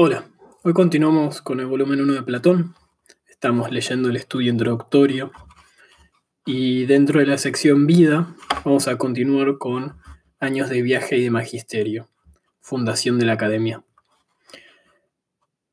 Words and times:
Hola, 0.00 0.26
hoy 0.62 0.74
continuamos 0.74 1.42
con 1.42 1.58
el 1.58 1.66
volumen 1.66 2.00
1 2.00 2.12
de 2.12 2.22
Platón. 2.22 2.76
Estamos 3.28 3.72
leyendo 3.72 4.08
el 4.08 4.14
estudio 4.14 4.52
introductorio 4.52 5.32
y 6.46 6.86
dentro 6.86 7.18
de 7.18 7.26
la 7.26 7.36
sección 7.36 7.88
vida 7.88 8.36
vamos 8.64 8.86
a 8.86 8.96
continuar 8.96 9.58
con 9.58 9.96
años 10.38 10.70
de 10.70 10.82
viaje 10.82 11.16
y 11.16 11.24
de 11.24 11.32
magisterio, 11.32 12.08
fundación 12.60 13.18
de 13.18 13.26
la 13.26 13.32
academia. 13.32 13.82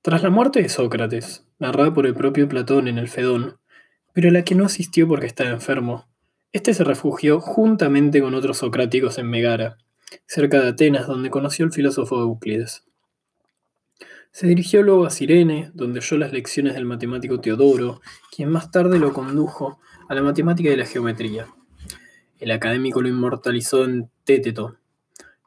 Tras 0.02 0.24
la 0.24 0.32
muerte 0.32 0.64
de 0.64 0.70
Sócrates, 0.70 1.46
narrada 1.60 1.94
por 1.94 2.08
el 2.08 2.16
propio 2.16 2.50
Platón 2.50 2.88
en 2.88 2.98
el 2.98 3.10
Fedón, 3.10 3.60
pero 4.12 4.30
a 4.30 4.32
la 4.32 4.44
que 4.44 4.56
no 4.56 4.66
asistió 4.66 5.08
porque 5.08 5.28
estaba 5.28 5.52
enfermo, 5.52 6.08
este 6.52 6.74
se 6.74 6.84
refugió 6.84 7.40
juntamente 7.40 8.24
con 8.24 8.34
otros 8.34 8.58
socráticos 8.58 9.20
en 9.20 9.30
Megara, 9.30 9.78
cerca 10.26 10.60
de 10.62 10.70
Atenas, 10.70 11.06
donde 11.06 11.30
conoció 11.30 11.64
al 11.64 11.72
filósofo 11.72 12.20
Euclides. 12.20 12.86
Se 14.36 14.48
dirigió 14.48 14.84
luego 14.84 15.06
a 15.06 15.12
Cirene, 15.12 15.72
donde 15.74 16.00
oyó 16.00 16.18
las 16.18 16.34
lecciones 16.34 16.74
del 16.74 16.84
matemático 16.84 17.40
Teodoro, 17.40 18.02
quien 18.36 18.50
más 18.50 18.70
tarde 18.70 19.00
lo 19.00 19.14
condujo 19.14 19.80
a 20.10 20.14
la 20.14 20.22
matemática 20.22 20.70
y 20.70 20.76
la 20.76 20.86
geometría. 20.86 21.48
El 22.38 22.52
académico 22.52 23.02
lo 23.02 23.08
inmortalizó 23.08 23.86
en 23.86 24.10
Téteto. 24.26 24.76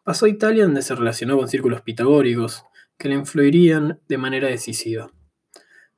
Pasó 0.05 0.25
a 0.25 0.31
Italia 0.31 0.65
donde 0.65 0.81
se 0.81 0.95
relacionó 0.95 1.37
con 1.37 1.49
círculos 1.49 1.83
pitagóricos, 1.83 2.65
que 2.97 3.11
le 3.11 3.17
influirían 3.17 4.01
de 4.09 4.17
manera 4.17 4.49
decisiva. 4.49 5.13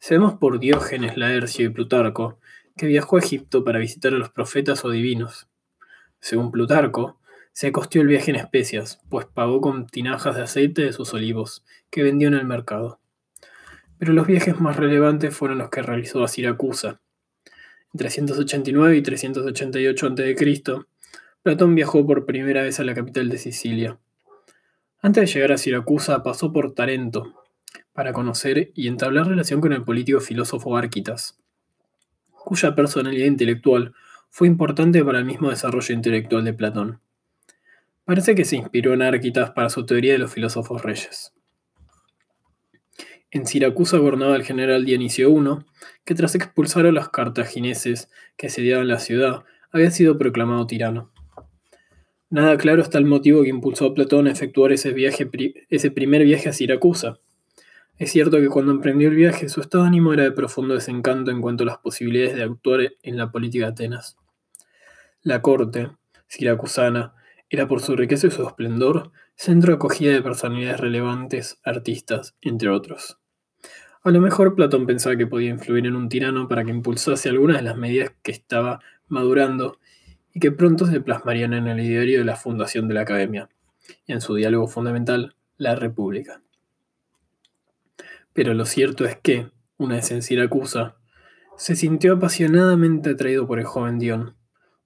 Sabemos 0.01 0.33
por 0.41 0.59
Diógenes, 0.59 1.17
Laercio 1.17 1.67
y 1.67 1.69
Plutarco 1.69 2.41
que 2.77 2.89
viajó 2.89 3.19
a 3.19 3.21
Egipto 3.21 3.63
para 3.63 3.79
visitar 3.79 4.15
a 4.15 4.19
los 4.19 4.31
profetas 4.31 4.85
o 4.85 4.91
divinos. 4.91 5.49
Según 6.19 6.51
Plutarco, 6.51 7.20
se 7.53 7.73
costeó 7.73 8.03
el 8.03 8.09
viaje 8.09 8.31
en 8.31 8.37
especias, 8.37 9.01
pues 9.09 9.27
pagó 9.27 9.61
con 9.61 9.87
tinajas 9.87 10.37
de 10.37 10.43
aceite 10.43 10.83
de 10.83 10.93
sus 10.93 11.13
olivos, 11.15 11.65
que 11.91 12.03
vendió 12.03 12.29
en 12.29 12.35
el 12.35 12.47
mercado. 12.47 13.01
Pero 13.99 14.13
los 14.13 14.27
viajes 14.27 14.61
más 14.61 14.77
relevantes 14.77 15.35
fueron 15.35 15.59
los 15.59 15.71
que 15.71 15.83
realizó 15.83 16.25
a 16.25 16.29
Siracusa. 16.29 17.01
En 17.93 17.99
389 17.99 18.97
y 18.97 19.03
388 19.03 20.07
a.C., 20.07 20.85
Platón 21.43 21.75
viajó 21.75 22.07
por 22.07 22.27
primera 22.27 22.63
vez 22.63 22.81
a 22.81 22.85
la 22.85 22.95
capital 22.95 23.29
de 23.29 23.39
Sicilia. 23.39 23.99
Antes 25.03 25.23
de 25.25 25.35
llegar 25.35 25.53
a 25.53 25.59
Siracusa 25.59 26.23
pasó 26.23 26.53
por 26.53 26.75
Tarento, 26.75 27.35
para 27.93 28.13
conocer 28.13 28.71
y 28.75 28.89
entablar 28.89 29.27
relación 29.27 29.61
con 29.61 29.73
el 29.73 29.85
político 29.85 30.21
filósofo 30.21 30.77
Arquitas, 30.77 31.39
cuya 32.31 32.75
personalidad 32.75 33.27
intelectual 33.27 33.95
fue 34.31 34.47
importante 34.47 35.05
para 35.05 35.19
el 35.19 35.25
mismo 35.25 35.51
desarrollo 35.51 35.95
intelectual 35.95 36.45
de 36.45 36.55
Platón. 36.55 37.01
Parece 38.11 38.35
que 38.35 38.45
se 38.45 38.57
inspiró 38.57 38.93
en 38.93 39.03
Arquitas 39.03 39.53
para 39.53 39.71
su 39.71 39.87
teoría 39.87 40.15
de 40.15 40.19
los 40.19 40.33
filósofos 40.33 40.83
reyes. 40.83 41.33
En 43.31 43.47
Siracusa 43.47 43.99
gobernaba 43.99 44.35
el 44.35 44.43
general 44.43 44.85
Dionisio 44.85 45.31
I, 45.31 45.65
que 46.05 46.17
tras 46.17 46.35
expulsar 46.35 46.87
a 46.87 46.91
los 46.91 47.09
cartagineses 47.11 48.11
que 48.37 48.49
asediaban 48.49 48.89
la 48.89 48.99
ciudad, 48.99 49.45
había 49.71 49.93
sido 49.93 50.19
proclamado 50.19 50.67
tirano. 50.67 51.13
Nada 52.31 52.57
claro 52.57 52.83
está 52.83 52.99
el 52.99 53.05
motivo 53.05 53.45
que 53.45 53.51
impulsó 53.51 53.87
a 53.87 53.95
Platón 53.95 54.27
a 54.27 54.33
efectuar 54.33 54.73
ese, 54.73 54.91
viaje, 54.91 55.31
ese 55.69 55.93
primer 55.93 56.25
viaje 56.25 56.49
a 56.49 56.53
Siracusa. 56.53 57.21
Es 57.97 58.11
cierto 58.11 58.39
que 58.39 58.49
cuando 58.49 58.73
emprendió 58.73 59.09
el 59.09 59.15
viaje 59.15 59.49
su 59.49 59.61
estado 59.61 59.85
de 59.85 59.89
ánimo 59.89 60.13
era 60.13 60.25
de 60.25 60.33
profundo 60.33 60.75
desencanto 60.75 61.31
en 61.31 61.41
cuanto 61.41 61.63
a 61.63 61.67
las 61.69 61.79
posibilidades 61.79 62.35
de 62.35 62.43
actuar 62.43 62.81
en 63.05 63.17
la 63.17 63.31
política 63.31 63.67
de 63.67 63.71
Atenas. 63.71 64.17
La 65.23 65.43
corte, 65.43 65.93
siracusana, 66.27 67.15
era 67.51 67.67
por 67.67 67.81
su 67.81 67.97
riqueza 67.97 68.29
y 68.29 68.31
su 68.31 68.47
esplendor 68.47 69.11
centro 69.35 69.73
de 69.73 69.77
acogida 69.77 70.13
de 70.13 70.23
personalidades 70.23 70.81
relevantes, 70.81 71.59
artistas, 71.65 72.37
entre 72.41 72.71
otros. 72.71 73.19
A 74.03 74.11
lo 74.11 74.21
mejor 74.21 74.55
Platón 74.55 74.87
pensaba 74.87 75.17
que 75.17 75.27
podía 75.27 75.51
influir 75.51 75.87
en 75.87 75.97
un 75.97 76.09
tirano 76.09 76.49
para 76.49 76.65
que 76.65 76.71
impulsase 76.71 77.29
algunas 77.29 77.59
de 77.59 77.65
las 77.65 77.77
medidas 77.77 78.13
que 78.23 78.33
estaba 78.33 78.81
madurando 79.09 79.79
y 80.33 80.41
que 80.41 80.53
pronto 80.53 80.87
se 80.87 81.01
plasmarían 81.01 81.53
en 81.53 81.67
el 81.67 81.81
ideario 81.81 82.21
de 82.21 82.25
la 82.25 82.37
fundación 82.37 82.89
de 82.89 82.95
la 82.95 83.03
Academia 83.03 83.51
y 84.07 84.13
en 84.13 84.21
su 84.21 84.37
diálogo 84.37 84.69
fundamental, 84.69 85.35
la 85.59 85.75
República. 85.75 86.41
Pero 88.33 88.55
lo 88.55 88.65
cierto 88.65 89.05
es 89.05 89.17
que, 89.17 89.51
una 89.77 89.97
vez 89.97 90.11
en 90.13 90.23
Siracusa, 90.23 90.97
se 91.57 91.77
sintió 91.77 92.15
apasionadamente 92.15 93.11
atraído 93.11 93.47
por 93.47 93.59
el 93.59 93.67
joven 93.67 93.99
Dion, 93.99 94.37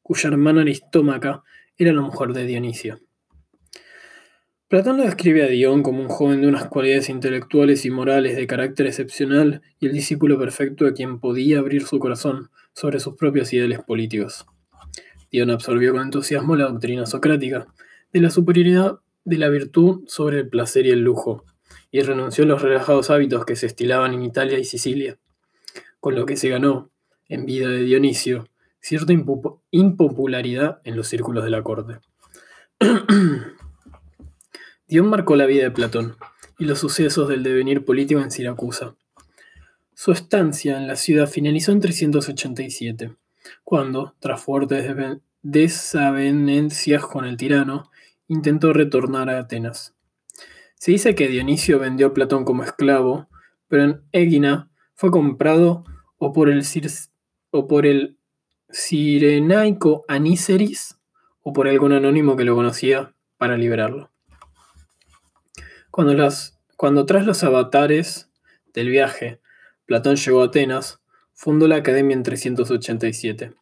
cuya 0.02 0.30
hermana 0.30 0.62
Aristómaca 0.62 1.44
era 1.78 1.92
la 1.92 2.00
mujer 2.00 2.32
de 2.32 2.46
Dionisio. 2.46 3.00
Platón 4.68 4.96
lo 4.96 5.04
describe 5.04 5.44
a 5.44 5.48
Dion 5.48 5.82
como 5.82 6.00
un 6.00 6.08
joven 6.08 6.40
de 6.40 6.48
unas 6.48 6.66
cualidades 6.68 7.08
intelectuales 7.08 7.84
y 7.84 7.90
morales 7.90 8.36
de 8.36 8.46
carácter 8.46 8.86
excepcional 8.86 9.62
y 9.78 9.86
el 9.86 9.92
discípulo 9.92 10.38
perfecto 10.38 10.86
a 10.86 10.94
quien 10.94 11.20
podía 11.20 11.58
abrir 11.58 11.86
su 11.86 11.98
corazón 11.98 12.50
sobre 12.72 12.98
sus 12.98 13.14
propios 13.14 13.52
ideales 13.52 13.80
políticos. 13.82 14.46
Dion 15.30 15.50
absorbió 15.50 15.92
con 15.92 16.02
entusiasmo 16.02 16.56
la 16.56 16.64
doctrina 16.64 17.06
socrática 17.06 17.66
de 18.12 18.20
la 18.20 18.30
superioridad 18.30 19.00
de 19.24 19.38
la 19.38 19.48
virtud 19.48 20.04
sobre 20.06 20.40
el 20.40 20.48
placer 20.48 20.86
y 20.86 20.90
el 20.90 21.00
lujo, 21.00 21.44
y 21.90 22.00
renunció 22.00 22.44
a 22.44 22.48
los 22.48 22.62
relajados 22.62 23.10
hábitos 23.10 23.44
que 23.44 23.56
se 23.56 23.66
estilaban 23.66 24.14
en 24.14 24.22
Italia 24.22 24.58
y 24.58 24.64
Sicilia, 24.64 25.18
con 26.00 26.14
lo 26.14 26.26
que 26.26 26.36
se 26.36 26.48
ganó, 26.48 26.90
en 27.28 27.46
vida 27.46 27.68
de 27.68 27.82
Dionisio, 27.82 28.48
cierta 28.84 29.14
impopularidad 29.70 30.82
en 30.84 30.96
los 30.96 31.08
círculos 31.08 31.42
de 31.42 31.48
la 31.48 31.62
corte. 31.62 32.00
Dion 34.86 35.08
marcó 35.08 35.36
la 35.36 35.46
vida 35.46 35.62
de 35.62 35.70
Platón 35.70 36.16
y 36.58 36.66
los 36.66 36.80
sucesos 36.80 37.26
del 37.30 37.42
devenir 37.42 37.86
político 37.86 38.20
en 38.20 38.30
Siracusa. 38.30 38.94
Su 39.94 40.12
estancia 40.12 40.76
en 40.76 40.86
la 40.86 40.96
ciudad 40.96 41.26
finalizó 41.26 41.72
en 41.72 41.80
387, 41.80 43.16
cuando, 43.62 44.16
tras 44.18 44.42
fuertes 44.42 44.94
desavenencias 45.40 47.06
con 47.06 47.24
el 47.24 47.38
tirano, 47.38 47.90
intentó 48.28 48.74
retornar 48.74 49.30
a 49.30 49.38
Atenas. 49.38 49.94
Se 50.74 50.90
dice 50.90 51.14
que 51.14 51.28
Dionisio 51.28 51.78
vendió 51.78 52.08
a 52.08 52.12
Platón 52.12 52.44
como 52.44 52.62
esclavo, 52.62 53.30
pero 53.66 53.84
en 53.84 54.02
Egina 54.12 54.70
fue 54.94 55.10
comprado 55.10 55.84
o 56.18 56.34
por 56.34 56.50
el, 56.50 56.62
o 57.50 57.66
por 57.66 57.86
el 57.86 58.18
Cirenaico 58.74 60.04
Aníceris 60.08 60.98
o 61.42 61.52
por 61.52 61.68
algún 61.68 61.92
anónimo 61.92 62.34
que 62.34 62.44
lo 62.44 62.56
conocía 62.56 63.14
para 63.38 63.56
liberarlo. 63.56 64.10
Cuando, 65.92 66.14
las, 66.14 66.58
cuando 66.76 67.06
tras 67.06 67.24
los 67.24 67.44
avatares 67.44 68.30
del 68.72 68.88
viaje 68.88 69.40
Platón 69.86 70.16
llegó 70.16 70.42
a 70.42 70.46
Atenas, 70.46 71.00
fundó 71.34 71.68
la 71.68 71.76
Academia 71.76 72.16
en 72.16 72.24
387. 72.24 73.52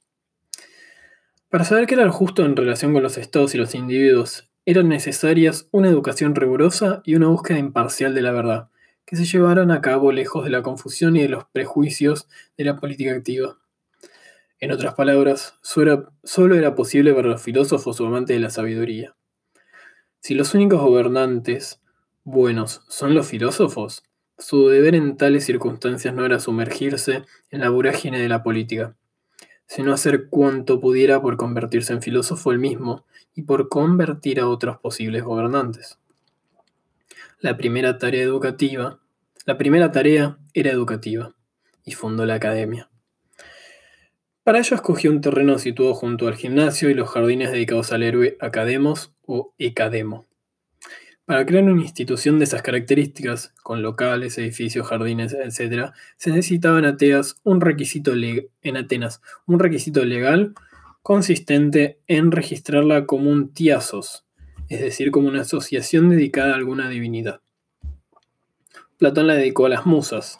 Para 1.51 1.65
saber 1.65 1.87
qué 1.87 1.95
era 1.95 2.11
justo 2.11 2.47
en 2.47 2.57
relación 2.57 2.95
con 2.95 3.03
los 3.03 3.19
estados 3.19 3.55
y 3.55 3.59
los 3.59 3.75
individuos, 3.75 4.49
eran 4.65 4.89
necesarias 4.89 5.69
una 5.73 5.89
educación 5.89 6.35
rigurosa 6.35 7.03
y 7.05 7.17
una 7.17 7.27
búsqueda 7.27 7.59
imparcial 7.59 8.15
de 8.15 8.23
la 8.23 8.33
verdad, 8.33 8.71
que 9.05 9.17
se 9.17 9.27
llevaran 9.27 9.71
a 9.71 9.83
cabo 9.83 10.11
lejos 10.11 10.45
de 10.45 10.51
la 10.51 10.63
confusión 10.63 11.17
y 11.17 11.23
de 11.23 11.29
los 11.29 11.45
prejuicios 11.53 12.29
de 12.57 12.65
la 12.65 12.77
política 12.77 13.13
activa. 13.13 13.59
En 14.63 14.71
otras 14.71 14.95
palabras, 14.95 15.59
solo 15.61 16.55
era 16.55 16.77
posible 16.77 17.13
para 17.13 17.27
los 17.27 17.43
filósofos 17.43 18.01
o 18.01 18.07
amantes 18.07 18.37
de 18.37 18.41
la 18.41 18.49
sabiduría. 18.49 19.17
Si 20.21 20.35
los 20.37 20.55
únicos 20.55 20.81
gobernantes 20.81 21.83
buenos 22.23 22.83
son 22.87 23.13
los 23.13 23.27
filósofos, 23.27 24.05
su 24.39 24.69
deber 24.69 24.95
en 24.95 25.17
tales 25.17 25.45
circunstancias 25.47 26.15
no 26.15 26.25
era 26.25 26.39
sumergirse 26.39 27.25
en 27.51 27.61
la 27.61 27.71
vorágine 27.71 28.21
de 28.21 28.29
la 28.29 28.45
política, 28.45 28.95
sino 29.67 29.93
hacer 29.93 30.29
cuanto 30.29 30.79
pudiera 30.79 31.21
por 31.21 31.37
convertirse 31.37 31.93
en 31.93 32.01
filósofo 32.01 32.53
él 32.53 32.61
mismo 32.61 33.05
y 33.35 33.43
por 33.43 33.69
convertir 33.69 34.39
a 34.39 34.47
otros 34.47 34.79
posibles 34.79 35.25
gobernantes. 35.25 35.99
La 37.41 37.57
primera 37.57 37.99
tarea 37.99 38.23
educativa, 38.23 39.01
la 39.45 39.59
primera 39.59 39.91
tarea 39.91 40.39
era 40.55 40.71
educativa, 40.71 41.35
y 41.85 41.95
fundó 41.95 42.25
la 42.27 42.35
academia. 42.35 42.92
Para 44.45 44.59
ello 44.59 44.75
escogió 44.75 45.11
un 45.13 45.21
terreno 45.21 45.57
situado 45.59 45.95
junto 45.95 46.27
al 46.27 46.35
gimnasio 46.35 46.91
y 46.91 46.95
los 46.95 47.11
jardines 47.11 47.53
dedicados 47.53 47.93
al 47.93 48.03
héroe 48.03 48.37
Academos 48.41 49.15
o 49.25 49.55
Ecademo. 49.59 50.27
Para 51.25 51.47
crear 51.47 51.63
una 51.63 51.81
institución 51.81 52.41
de 52.41 52.45
esas 52.45 52.63
características, 52.63 53.55
con 53.63 53.83
locales, 53.83 54.37
edificios, 54.39 54.89
jardines, 54.89 55.33
etc., 55.33 55.93
se 56.17 56.31
necesitaba 56.31 56.81
en 56.81 56.97
un 57.45 57.61
requisito, 57.61 58.15
en 58.15 58.77
Atenas, 58.77 59.23
un 59.47 59.61
requisito 59.61 60.05
legal 60.05 60.55
consistente 61.03 62.01
en 62.09 62.33
registrarla 62.33 63.07
como 63.07 63.31
un 63.31 63.53
tiasos, 63.53 64.27
es 64.69 64.81
decir, 64.81 65.13
como 65.13 65.29
una 65.29 65.43
asociación 65.43 66.11
dedicada 66.11 66.55
a 66.55 66.57
alguna 66.57 66.89
divinidad. 66.89 67.41
Platón 68.99 69.29
la 69.29 69.35
dedicó 69.35 69.67
a 69.67 69.69
las 69.69 69.87
musas, 69.87 70.39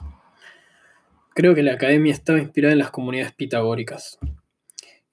Creo 1.35 1.55
que 1.55 1.63
la 1.63 1.75
academia 1.75 2.13
estaba 2.13 2.39
inspirada 2.39 2.73
en 2.73 2.79
las 2.79 2.91
comunidades 2.91 3.33
pitagóricas. 3.33 4.19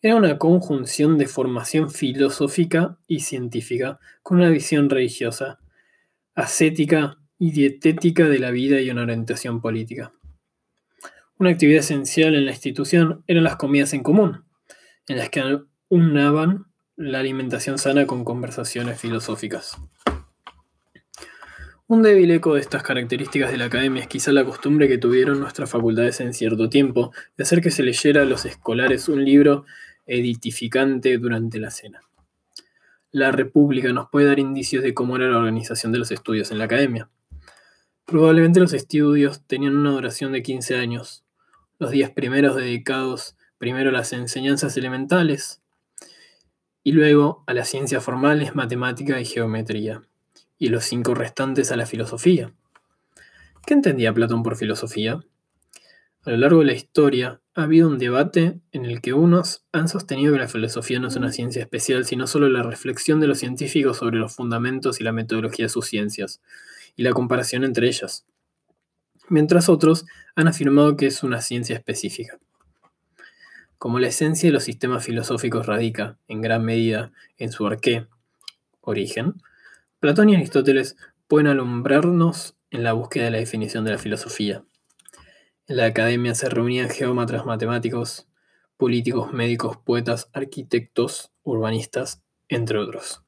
Era 0.02 0.16
una 0.16 0.38
conjunción 0.38 1.18
de 1.18 1.28
formación 1.28 1.90
filosófica 1.90 2.98
y 3.08 3.22
científica 3.22 4.00
con 4.22 4.38
una 4.38 4.50
visión 4.50 4.90
religiosa, 4.90 5.60
ascética 6.36 7.18
y 7.38 7.52
dietética 7.52 8.28
de 8.28 8.40
la 8.40 8.52
vida 8.52 8.82
y 8.82 8.90
una 8.90 9.04
orientación 9.04 9.62
política. 9.62 10.14
Una 11.38 11.52
actividad 11.52 11.80
esencial 11.80 12.36
en 12.36 12.46
la 12.46 12.52
institución 12.52 13.24
eran 13.28 13.46
las 13.46 13.56
comidas 13.56 13.94
en 13.94 14.04
común, 14.04 14.44
en 15.08 15.18
las 15.18 15.30
que 15.30 15.62
unaban 15.88 16.66
la 16.98 17.20
alimentación 17.20 17.78
sana 17.78 18.06
con 18.06 18.26
conversaciones 18.26 19.00
filosóficas. 19.00 19.78
Un 21.92 22.04
débil 22.04 22.30
eco 22.30 22.54
de 22.54 22.62
estas 22.62 22.84
características 22.84 23.50
de 23.50 23.58
la 23.58 23.66
academia 23.66 24.04
es 24.04 24.08
quizá 24.08 24.32
la 24.32 24.46
costumbre 24.46 24.88
que 24.88 25.00
tuvieron 25.00 25.40
nuestras 25.40 25.72
facultades 25.72 26.20
en 26.20 26.36
cierto 26.36 26.70
tiempo 26.70 27.12
de 27.36 27.42
hacer 27.42 27.62
que 27.62 27.72
se 27.72 27.82
leyera 27.82 28.22
a 28.22 28.26
los 28.26 28.46
escolares 28.46 29.10
un 29.10 29.26
libro 29.26 29.66
editificante 30.06 31.18
durante 31.18 31.58
la 31.58 31.72
cena. 31.72 32.02
La 33.10 33.32
República 33.32 33.92
nos 33.92 34.08
puede 34.08 34.28
dar 34.28 34.38
indicios 34.38 34.84
de 34.84 34.94
cómo 34.94 35.16
era 35.16 35.32
la 35.32 35.40
organización 35.40 35.92
de 35.92 35.98
los 35.98 36.12
estudios 36.12 36.52
en 36.52 36.60
la 36.60 36.66
academia. 36.66 37.10
Probablemente 38.06 38.60
los 38.60 38.74
estudios 38.74 39.44
tenían 39.48 39.76
una 39.76 39.90
duración 39.90 40.32
de 40.32 40.44
15 40.44 40.76
años, 40.78 41.24
los 41.80 41.90
días 41.90 42.12
primeros 42.12 42.56
dedicados 42.56 43.36
primero 43.58 43.90
a 43.90 43.94
las 43.94 44.14
enseñanzas 44.14 44.78
elementales 44.78 45.64
y 46.84 46.92
luego 46.92 47.44
a 47.48 47.56
las 47.56 47.68
ciencias 47.68 48.04
formales, 48.04 48.54
matemática 48.54 49.20
y 49.20 49.26
geometría 49.26 50.04
y 50.60 50.68
los 50.68 50.84
cinco 50.84 51.16
restantes 51.16 51.72
a 51.72 51.78
la 51.78 51.86
filosofía. 51.86 52.54
¿Qué 53.66 53.74
entendía 53.74 54.14
Platón 54.14 54.44
por 54.44 54.58
filosofía? 54.58 55.20
A 56.26 56.32
lo 56.32 56.38
largo 56.38 56.60
de 56.60 56.66
la 56.66 56.74
historia 56.74 57.40
ha 57.56 57.64
habido 57.64 57.88
un 57.88 57.98
debate 57.98 58.60
en 58.74 58.86
el 58.86 59.00
que 59.00 59.14
unos 59.14 59.64
han 59.72 59.88
sostenido 59.88 60.34
que 60.34 60.40
la 60.40 60.48
filosofía 60.50 61.00
no 61.00 61.08
es 61.08 61.16
una 61.16 61.32
ciencia 61.32 61.62
especial, 61.62 62.06
sino 62.06 62.28
solo 62.28 62.50
la 62.50 62.62
reflexión 62.62 63.22
de 63.22 63.28
los 63.28 63.40
científicos 63.40 63.98
sobre 63.98 64.18
los 64.18 64.36
fundamentos 64.36 65.00
y 65.00 65.04
la 65.04 65.14
metodología 65.14 65.66
de 65.66 65.70
sus 65.70 65.88
ciencias, 65.88 66.42
y 66.98 67.04
la 67.04 67.14
comparación 67.14 67.64
entre 67.64 67.88
ellas, 67.88 68.26
mientras 69.30 69.70
otros 69.70 70.06
han 70.36 70.50
afirmado 70.50 70.98
que 70.98 71.08
es 71.08 71.24
una 71.24 71.42
ciencia 71.42 71.76
específica. 71.76 72.38
Como 73.78 74.00
la 74.00 74.08
esencia 74.08 74.50
de 74.50 74.54
los 74.54 74.64
sistemas 74.64 75.06
filosóficos 75.06 75.66
radica, 75.66 76.18
en 76.28 76.42
gran 76.42 76.66
medida, 76.66 77.14
en 77.38 77.52
su 77.54 77.66
arqué, 77.66 78.08
origen, 78.82 79.36
Platón 80.00 80.30
y 80.30 80.36
Aristóteles 80.36 80.96
pueden 81.28 81.48
alumbrarnos 81.48 82.56
en 82.72 82.84
la 82.84 82.94
búsqueda 82.94 83.26
de 83.26 83.32
la 83.32 83.38
definición 83.40 83.84
de 83.84 83.92
la 83.92 83.98
filosofía. 83.98 84.64
En 85.68 85.76
la 85.76 85.88
academia 85.88 86.34
se 86.36 86.48
reunían 86.48 86.90
geómetras 86.90 87.46
matemáticos, 87.46 88.30
políticos, 88.78 89.34
médicos, 89.34 89.76
poetas, 89.76 90.30
arquitectos, 90.32 91.34
urbanistas, 91.44 92.24
entre 92.48 92.78
otros. 92.78 93.26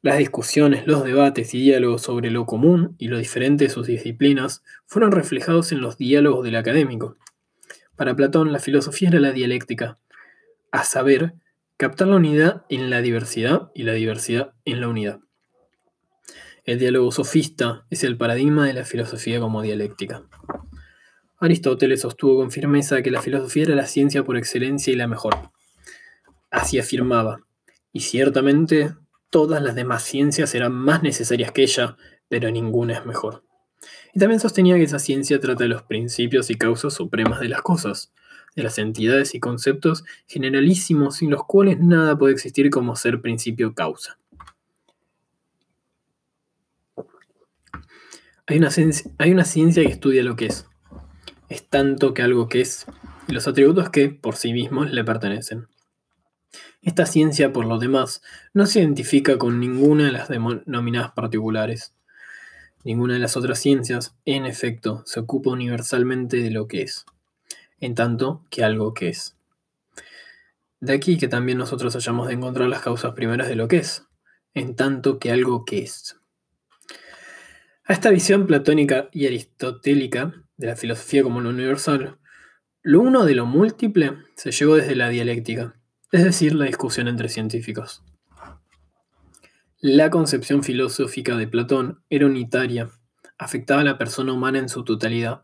Las 0.00 0.18
discusiones, 0.18 0.86
los 0.86 1.02
debates 1.02 1.54
y 1.54 1.60
diálogos 1.60 2.02
sobre 2.02 2.30
lo 2.30 2.46
común 2.46 2.94
y 2.96 3.08
lo 3.08 3.18
diferente 3.18 3.64
de 3.64 3.70
sus 3.70 3.88
disciplinas 3.88 4.62
fueron 4.86 5.10
reflejados 5.10 5.72
en 5.72 5.80
los 5.80 5.98
diálogos 5.98 6.44
del 6.44 6.54
académico. 6.54 7.16
Para 7.96 8.14
Platón, 8.14 8.52
la 8.52 8.60
filosofía 8.60 9.08
era 9.08 9.18
la 9.18 9.32
dialéctica, 9.32 9.98
a 10.70 10.84
saber, 10.84 11.34
captar 11.76 12.06
la 12.06 12.16
unidad 12.16 12.64
en 12.68 12.90
la 12.90 13.02
diversidad 13.02 13.72
y 13.74 13.82
la 13.82 13.94
diversidad 13.94 14.52
en 14.64 14.80
la 14.80 14.88
unidad. 14.88 15.20
El 16.64 16.78
diálogo 16.78 17.10
sofista 17.10 17.86
es 17.88 18.04
el 18.04 18.18
paradigma 18.18 18.66
de 18.66 18.74
la 18.74 18.84
filosofía 18.84 19.40
como 19.40 19.62
dialéctica. 19.62 20.22
Aristóteles 21.38 22.02
sostuvo 22.02 22.36
con 22.36 22.50
firmeza 22.50 23.00
que 23.02 23.10
la 23.10 23.22
filosofía 23.22 23.64
era 23.64 23.74
la 23.74 23.86
ciencia 23.86 24.24
por 24.24 24.36
excelencia 24.36 24.92
y 24.92 24.96
la 24.96 25.06
mejor. 25.06 25.34
Así 26.50 26.78
afirmaba, 26.78 27.40
y 27.92 28.00
ciertamente 28.00 28.94
todas 29.30 29.62
las 29.62 29.74
demás 29.74 30.02
ciencias 30.02 30.54
eran 30.54 30.72
más 30.72 31.02
necesarias 31.02 31.50
que 31.50 31.62
ella, 31.62 31.96
pero 32.28 32.50
ninguna 32.50 32.98
es 32.98 33.06
mejor. 33.06 33.42
Y 34.12 34.18
también 34.18 34.40
sostenía 34.40 34.76
que 34.76 34.82
esa 34.82 34.98
ciencia 34.98 35.40
trata 35.40 35.64
de 35.64 35.70
los 35.70 35.82
principios 35.82 36.50
y 36.50 36.56
causas 36.56 36.92
supremas 36.92 37.40
de 37.40 37.48
las 37.48 37.62
cosas, 37.62 38.12
de 38.54 38.64
las 38.64 38.78
entidades 38.78 39.34
y 39.34 39.40
conceptos 39.40 40.04
generalísimos 40.26 41.16
sin 41.16 41.30
los 41.30 41.44
cuales 41.44 41.78
nada 41.80 42.18
puede 42.18 42.34
existir 42.34 42.68
como 42.68 42.96
ser 42.96 43.22
Hay 48.50 48.58
una, 48.58 49.44
ciencia, 49.44 49.84
que 49.84 49.92
estudia 49.92 50.24
lo 50.24 50.34
que 50.34 50.46
es. 50.46 50.66
Es 51.48 51.68
tanto 51.68 52.14
que 52.14 52.22
algo 52.22 52.48
que 52.48 52.60
es 52.62 52.84
y 53.28 53.32
los 53.32 53.46
atributos 53.46 53.90
que 53.90 54.08
por 54.08 54.34
sí 54.34 54.52
mismos 54.52 54.90
le 54.90 55.04
pertenecen. 55.04 55.68
Esta 56.82 57.06
ciencia, 57.06 57.52
por 57.52 57.64
lo 57.64 57.78
demás, 57.78 58.22
no 58.52 58.66
se 58.66 58.80
identifica 58.80 59.38
con 59.38 59.60
ninguna 59.60 60.06
de 60.06 60.10
las 60.10 60.28
denominadas 60.28 61.12
particulares. 61.12 61.94
Ninguna 62.82 63.14
de 63.14 63.20
las 63.20 63.36
otras 63.36 63.60
ciencias, 63.60 64.16
en 64.24 64.46
efecto, 64.46 65.04
se 65.06 65.20
ocupa 65.20 65.50
universalmente 65.50 66.38
de 66.38 66.50
lo 66.50 66.66
que 66.66 66.82
es, 66.82 67.06
en 67.78 67.94
tanto 67.94 68.44
que 68.50 68.64
algo 68.64 68.94
que 68.94 69.10
es. 69.10 69.36
De 70.80 70.92
aquí 70.92 71.18
que 71.18 71.28
también 71.28 71.58
nosotros 71.58 71.94
hayamos 71.94 72.26
de 72.26 72.34
encontrar 72.34 72.68
las 72.68 72.82
causas 72.82 73.12
primeras 73.12 73.46
de 73.46 73.54
lo 73.54 73.68
que 73.68 73.76
es, 73.76 74.06
en 74.54 74.74
tanto 74.74 75.20
que 75.20 75.30
algo 75.30 75.64
que 75.64 75.84
es. 75.84 76.19
A 77.90 77.92
esta 77.92 78.10
visión 78.10 78.46
platónica 78.46 79.08
y 79.10 79.26
aristotélica 79.26 80.32
de 80.56 80.68
la 80.68 80.76
filosofía 80.76 81.24
como 81.24 81.40
lo 81.40 81.48
universal, 81.48 82.18
lo 82.82 83.00
uno 83.00 83.24
de 83.24 83.34
lo 83.34 83.46
múltiple 83.46 84.12
se 84.36 84.52
llegó 84.52 84.76
desde 84.76 84.94
la 84.94 85.08
dialéctica, 85.08 85.74
es 86.12 86.22
decir, 86.22 86.54
la 86.54 86.66
discusión 86.66 87.08
entre 87.08 87.28
científicos. 87.28 88.04
La 89.80 90.08
concepción 90.08 90.62
filosófica 90.62 91.36
de 91.36 91.48
Platón 91.48 92.04
era 92.10 92.26
unitaria, 92.26 92.90
afectaba 93.36 93.80
a 93.80 93.84
la 93.84 93.98
persona 93.98 94.32
humana 94.32 94.60
en 94.60 94.68
su 94.68 94.84
totalidad. 94.84 95.42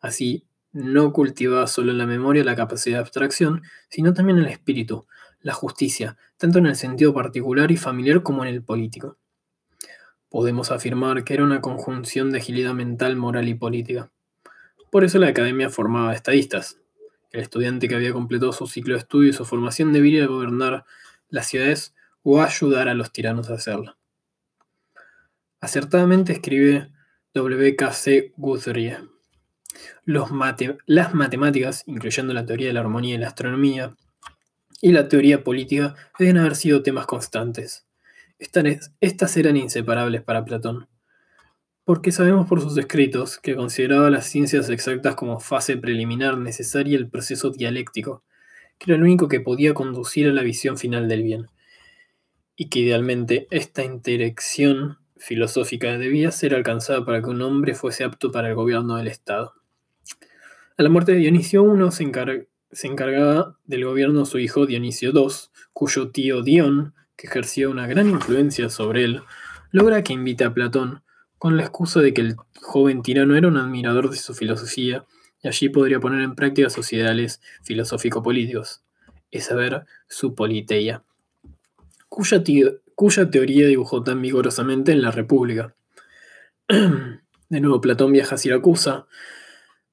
Así, 0.00 0.48
no 0.72 1.12
cultivaba 1.12 1.66
solo 1.66 1.92
en 1.92 1.98
la 1.98 2.06
memoria 2.06 2.42
la 2.42 2.56
capacidad 2.56 2.96
de 2.96 3.00
abstracción, 3.00 3.60
sino 3.90 4.14
también 4.14 4.38
el 4.38 4.46
espíritu, 4.46 5.06
la 5.40 5.52
justicia, 5.52 6.16
tanto 6.38 6.58
en 6.58 6.68
el 6.68 6.76
sentido 6.76 7.12
particular 7.12 7.70
y 7.70 7.76
familiar 7.76 8.22
como 8.22 8.46
en 8.46 8.54
el 8.54 8.64
político 8.64 9.18
podemos 10.36 10.70
afirmar 10.70 11.24
que 11.24 11.32
era 11.32 11.44
una 11.44 11.62
conjunción 11.62 12.30
de 12.30 12.36
agilidad 12.36 12.74
mental, 12.74 13.16
moral 13.16 13.48
y 13.48 13.54
política. 13.54 14.10
Por 14.90 15.02
eso 15.02 15.18
la 15.18 15.28
academia 15.28 15.70
formaba 15.70 16.12
estadistas. 16.12 16.78
El 17.32 17.40
estudiante 17.40 17.88
que 17.88 17.94
había 17.94 18.12
completado 18.12 18.52
su 18.52 18.66
ciclo 18.66 18.96
de 18.96 18.98
estudio 18.98 19.30
y 19.30 19.32
su 19.32 19.46
formación 19.46 19.94
debería 19.94 20.26
gobernar 20.26 20.84
las 21.30 21.46
ciudades 21.46 21.94
o 22.22 22.42
ayudar 22.42 22.86
a 22.86 22.92
los 22.92 23.12
tiranos 23.12 23.48
a 23.48 23.54
hacerlo. 23.54 23.96
Acertadamente 25.58 26.34
escribe 26.34 26.92
W.K.C. 27.32 28.34
Guthrie. 28.36 28.98
las 30.04 31.14
matemáticas, 31.14 31.82
incluyendo 31.86 32.34
la 32.34 32.44
teoría 32.44 32.66
de 32.66 32.74
la 32.74 32.80
armonía 32.80 33.14
y 33.14 33.18
la 33.18 33.28
astronomía, 33.28 33.96
y 34.82 34.92
la 34.92 35.08
teoría 35.08 35.42
política 35.42 35.94
deben 36.18 36.36
haber 36.36 36.56
sido 36.56 36.82
temas 36.82 37.06
constantes. 37.06 37.85
Estas 38.38 39.36
eran 39.36 39.56
inseparables 39.56 40.22
para 40.22 40.44
Platón, 40.44 40.88
porque 41.84 42.12
sabemos 42.12 42.48
por 42.48 42.60
sus 42.60 42.76
escritos 42.76 43.38
que 43.38 43.54
consideraba 43.54 44.10
las 44.10 44.26
ciencias 44.26 44.68
exactas 44.68 45.14
como 45.14 45.40
fase 45.40 45.76
preliminar 45.76 46.36
necesaria 46.36 46.98
al 46.98 47.08
proceso 47.08 47.50
dialéctico, 47.50 48.24
que 48.78 48.90
era 48.90 48.98
lo 48.98 49.04
único 49.04 49.28
que 49.28 49.40
podía 49.40 49.72
conducir 49.72 50.28
a 50.28 50.32
la 50.32 50.42
visión 50.42 50.76
final 50.76 51.08
del 51.08 51.22
bien, 51.22 51.46
y 52.56 52.68
que 52.68 52.80
idealmente 52.80 53.46
esta 53.50 53.84
interacción 53.84 54.98
filosófica 55.16 55.96
debía 55.96 56.30
ser 56.30 56.54
alcanzada 56.54 57.04
para 57.04 57.22
que 57.22 57.30
un 57.30 57.40
hombre 57.40 57.74
fuese 57.74 58.04
apto 58.04 58.30
para 58.32 58.48
el 58.48 58.54
gobierno 58.54 58.96
del 58.96 59.08
Estado. 59.08 59.54
A 60.76 60.82
la 60.82 60.90
muerte 60.90 61.12
de 61.12 61.18
Dionisio 61.18 61.64
I 61.64 61.90
se, 61.90 62.48
se 62.70 62.86
encargaba 62.86 63.56
del 63.64 63.84
gobierno 63.86 64.26
su 64.26 64.38
hijo 64.38 64.66
Dionisio 64.66 65.12
II, 65.14 65.28
cuyo 65.72 66.10
tío 66.10 66.42
Dion 66.42 66.94
que 67.16 67.26
ejercía 67.26 67.68
una 67.68 67.86
gran 67.86 68.08
influencia 68.08 68.68
sobre 68.68 69.04
él, 69.04 69.22
logra 69.70 70.02
que 70.02 70.12
invite 70.12 70.44
a 70.44 70.54
Platón, 70.54 71.02
con 71.38 71.56
la 71.56 71.62
excusa 71.62 72.00
de 72.00 72.14
que 72.14 72.22
el 72.22 72.36
joven 72.60 73.02
tirano 73.02 73.36
era 73.36 73.48
un 73.48 73.56
admirador 73.56 74.10
de 74.10 74.16
su 74.16 74.34
filosofía 74.34 75.04
y 75.42 75.48
allí 75.48 75.68
podría 75.68 76.00
poner 76.00 76.22
en 76.22 76.34
práctica 76.34 76.70
sus 76.70 76.92
ideales 76.92 77.40
filosófico-políticos, 77.62 78.82
es 79.30 79.44
saber, 79.44 79.84
su 80.08 80.34
politeia, 80.34 81.02
cuya, 82.08 82.42
cuya 82.94 83.30
teoría 83.30 83.66
dibujó 83.66 84.02
tan 84.02 84.22
vigorosamente 84.22 84.92
en 84.92 85.02
la 85.02 85.10
República. 85.10 85.74
De 86.68 87.60
nuevo, 87.60 87.80
Platón 87.80 88.12
viaja 88.12 88.34
a 88.34 88.38
Siracusa, 88.38 89.06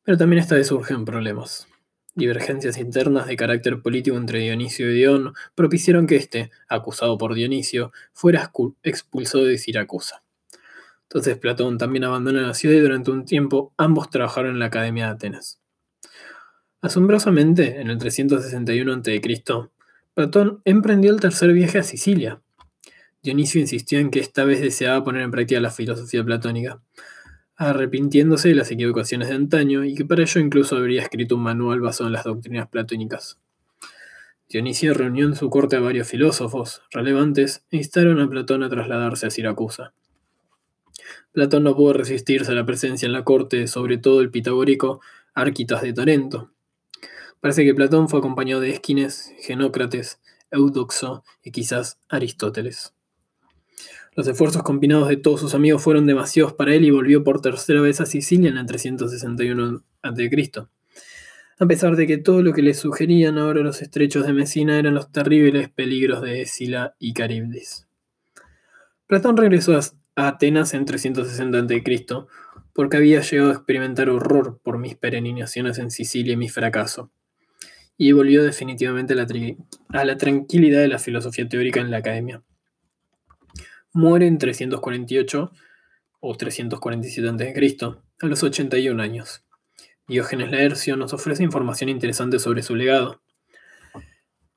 pero 0.04 0.18
también 0.18 0.42
esta 0.42 0.56
vez 0.56 0.68
surgen 0.68 1.06
problemas. 1.06 1.68
Divergencias 2.16 2.78
internas 2.78 3.26
de 3.26 3.36
carácter 3.36 3.82
político 3.82 4.18
entre 4.18 4.40
Dionisio 4.40 4.92
y 4.92 4.96
Dion 4.96 5.34
propiciaron 5.56 6.06
que 6.06 6.16
éste, 6.16 6.52
acusado 6.68 7.18
por 7.18 7.34
Dionisio, 7.34 7.92
fuera 8.14 8.52
expulsado 8.84 9.46
de 9.46 9.58
Siracusa. 9.58 10.24
Entonces 11.04 11.38
Platón 11.38 11.78
también 11.78 12.04
abandona 12.04 12.42
la 12.42 12.54
ciudad 12.54 12.76
y 12.76 12.80
durante 12.80 13.12
un 13.12 13.26
tiempo 13.26 13.74
ambos 13.78 14.10
trabajaron 14.10 14.52
en 14.52 14.60
la 14.60 14.66
Academia 14.66 15.06
de 15.06 15.12
Atenas. 15.12 15.60
Asombrosamente, 16.82 17.80
en 17.80 17.90
el 17.90 17.98
361 17.98 18.94
a.C., 18.94 19.22
Platón 20.14 20.62
emprendió 20.66 21.12
el 21.12 21.20
tercer 21.20 21.54
viaje 21.54 21.80
a 21.80 21.84
Sicilia. 21.84 22.42
Dionisio 23.24 23.62
insistió 23.62 24.00
en 24.00 24.12
que 24.12 24.20
esta 24.20 24.44
vez 24.44 24.60
deseaba 24.60 25.04
poner 25.04 25.22
en 25.22 25.32
práctica 25.32 25.62
la 25.62 25.72
filosofía 25.72 26.24
platónica. 26.24 26.82
Arrepintiéndose 27.56 28.50
de 28.50 28.56
las 28.56 28.72
equivocaciones 28.72 29.30
de 29.30 29.36
antaño 29.36 29.84
y 29.84 29.96
que 29.96 30.06
para 30.06 30.24
ello 30.24 30.42
incluso 30.42 30.76
habría 30.76 31.02
escrito 31.02 31.36
un 31.36 31.44
manual 31.44 31.82
basado 31.82 32.08
en 32.08 32.14
las 32.14 32.24
doctrinas 32.24 32.68
platónicas. 32.68 33.40
Dionisio 34.50 34.94
reunió 34.94 35.26
en 35.26 35.36
su 35.36 35.50
corte 35.50 35.76
a 35.76 35.80
varios 35.80 36.08
filósofos 36.08 36.84
relevantes 36.92 37.66
e 37.72 37.78
instaron 37.78 38.20
a 38.20 38.30
Platón 38.30 38.64
a 38.64 38.70
trasladarse 38.70 39.26
a 39.26 39.30
Siracusa. 39.30 39.94
Platón 41.32 41.64
no 41.64 41.76
pudo 41.76 41.94
resistirse 41.94 42.52
a 42.52 42.56
la 42.56 42.66
presencia 42.66 43.06
en 43.06 43.14
la 43.14 43.24
corte, 43.24 43.68
sobre 43.68 43.98
todo 43.98 44.22
el 44.22 44.30
pitagórico 44.30 45.02
Arquitas 45.34 45.82
de 45.82 45.94
Tarento. 45.94 46.52
Parece 47.40 47.66
que 47.66 47.74
Platón 47.74 48.10
fue 48.10 48.20
acompañado 48.20 48.62
de 48.62 48.70
Esquines, 48.70 49.34
Genócrates, 49.40 50.22
Eudoxo 50.52 51.24
y 51.44 51.52
quizás 51.52 52.00
Aristóteles. 52.08 52.94
Los 54.16 54.28
esfuerzos 54.28 54.62
combinados 54.62 55.10
de 55.10 55.18
todos 55.18 55.40
sus 55.40 55.56
amigos 55.56 55.82
fueron 55.82 56.06
demasiados 56.06 56.54
para 56.54 56.76
él 56.76 56.86
y 56.86 56.92
volvió 56.92 57.24
por 57.24 57.42
tercera 57.42 57.82
vez 57.82 58.00
a 58.00 58.06
Sicilia 58.06 58.52
en 58.52 58.58
el 58.58 58.68
361 58.68 59.84
a.C. 60.04 60.52
A 61.60 61.66
pesar 61.66 61.96
de 61.96 62.06
que 62.06 62.18
todo 62.18 62.44
lo 62.44 62.54
que 62.54 62.62
le 62.62 62.76
sugerían 62.76 63.40
ahora 63.40 63.62
los 63.62 63.82
estrechos 63.82 64.28
de 64.28 64.34
Mesina 64.34 64.78
eran 64.78 64.94
los 64.94 65.12
terribles 65.12 65.70
peligros 65.70 66.22
de 66.22 66.42
Escila 66.42 66.96
y 67.00 67.14
Caribdis. 67.14 67.88
Platón 69.08 69.36
regresó 69.36 69.76
a 69.78 70.28
Atenas 70.28 70.76
en 70.76 70.86
360 70.86 71.58
a.C. 71.58 71.84
porque 72.74 72.98
había 72.98 73.22
llegado 73.22 73.50
a 73.50 73.54
experimentar 73.54 74.10
horror 74.10 74.60
por 74.64 74.78
mis 74.78 74.96
peregrinaciones 74.96 75.80
en 75.80 75.90
Sicilia 75.90 76.34
y 76.34 76.38
mi 76.38 76.50
fracaso, 76.50 77.12
y 77.98 78.12
volvió 78.12 78.44
definitivamente 78.44 79.14
a 79.14 80.06
la 80.06 80.18
tranquilidad 80.18 80.82
de 80.82 80.88
la 80.88 81.00
filosofía 81.00 81.48
teórica 81.48 81.80
en 81.80 81.90
la 81.90 81.98
academia. 81.98 82.44
Muere 83.94 84.26
en 84.26 84.40
348 84.40 85.52
o 86.20 86.36
347 86.36 87.30
a.C., 87.30 87.96
a 88.22 88.26
los 88.26 88.42
81 88.42 89.04
años. 89.04 89.46
Diógenes 90.08 90.50
Laercio 90.50 90.98
nos 90.98 91.14
ofrece 91.14 91.44
información 91.44 91.90
interesante 91.90 92.40
sobre 92.40 92.64
su 92.64 92.76
legado. 92.76 93.22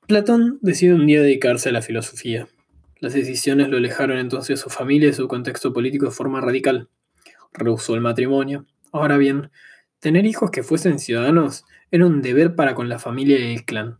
Platón 0.07 0.57
decide 0.61 0.95
un 0.95 1.05
día 1.05 1.21
dedicarse 1.21 1.69
a 1.69 1.71
la 1.71 1.83
filosofía. 1.83 2.47
Las 2.99 3.13
decisiones 3.13 3.69
lo 3.69 3.77
alejaron 3.77 4.17
entonces 4.17 4.57
de 4.57 4.63
su 4.63 4.71
familia 4.71 5.09
y 5.09 5.13
su 5.13 5.27
contexto 5.27 5.71
político 5.71 6.05
de 6.05 6.11
forma 6.11 6.41
radical. 6.41 6.89
Rehusó 7.53 7.93
el 7.93 8.01
matrimonio. 8.01 8.65
Ahora 8.91 9.17
bien, 9.17 9.51
tener 9.99 10.25
hijos 10.25 10.49
que 10.49 10.63
fuesen 10.63 10.97
ciudadanos 10.97 11.63
era 11.91 12.07
un 12.07 12.23
deber 12.23 12.55
para 12.55 12.73
con 12.73 12.89
la 12.89 12.97
familia 12.97 13.39
y 13.39 13.53
el 13.53 13.65
clan. 13.65 13.99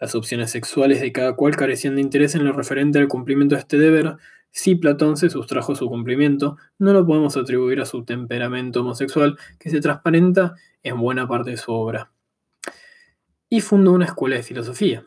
Las 0.00 0.14
opciones 0.14 0.52
sexuales 0.52 1.00
de 1.00 1.12
cada 1.12 1.34
cual 1.34 1.56
carecían 1.56 1.96
de 1.96 2.00
interés 2.00 2.34
en 2.34 2.44
lo 2.44 2.52
referente 2.52 2.98
al 2.98 3.08
cumplimiento 3.08 3.56
de 3.56 3.60
este 3.60 3.78
deber, 3.78 4.16
si 4.50 4.74
Platón 4.74 5.16
se 5.16 5.30
sustrajo 5.30 5.74
su 5.74 5.88
cumplimiento, 5.88 6.56
no 6.78 6.92
lo 6.92 7.06
podemos 7.06 7.36
atribuir 7.36 7.80
a 7.80 7.86
su 7.86 8.04
temperamento 8.04 8.80
homosexual, 8.80 9.38
que 9.58 9.70
se 9.70 9.80
transparenta 9.80 10.56
en 10.82 10.98
buena 11.00 11.28
parte 11.28 11.50
de 11.50 11.56
su 11.56 11.72
obra. 11.72 12.10
Y 13.48 13.60
fundó 13.60 13.92
una 13.92 14.06
escuela 14.06 14.36
de 14.36 14.42
filosofía, 14.42 15.06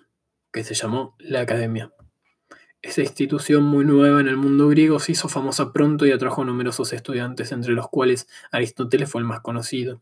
que 0.52 0.64
se 0.64 0.74
llamó 0.74 1.16
la 1.20 1.42
Academia. 1.42 1.92
Esa 2.82 3.02
institución 3.02 3.64
muy 3.64 3.86
nueva 3.86 4.22
en 4.22 4.28
el 4.28 4.38
mundo 4.38 4.68
griego 4.68 5.00
se 5.00 5.12
hizo 5.12 5.30
famosa 5.30 5.72
pronto 5.72 6.08
y 6.08 6.12
atrajo 6.12 6.44
numerosos 6.44 6.94
estudiantes, 6.94 7.52
entre 7.52 7.74
los 7.74 7.90
cuales 7.90 8.28
Aristóteles 8.52 9.10
fue 9.10 9.22
el 9.22 9.28
más 9.28 9.42
conocido. 9.42 10.02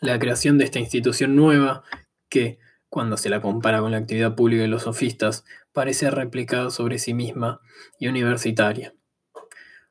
La 0.00 0.18
creación 0.18 0.58
de 0.58 0.64
esta 0.64 0.80
institución 0.80 1.36
nueva, 1.36 1.84
que, 2.28 2.58
cuando 2.88 3.16
se 3.16 3.30
la 3.30 3.40
compara 3.40 3.80
con 3.80 3.92
la 3.92 3.98
actividad 3.98 4.34
pública 4.34 4.62
de 4.62 4.68
los 4.68 4.82
sofistas, 4.82 5.44
parece 5.74 6.10
replicada 6.10 6.70
sobre 6.70 6.98
sí 6.98 7.12
misma 7.12 7.60
y 7.98 8.06
universitaria. 8.08 8.94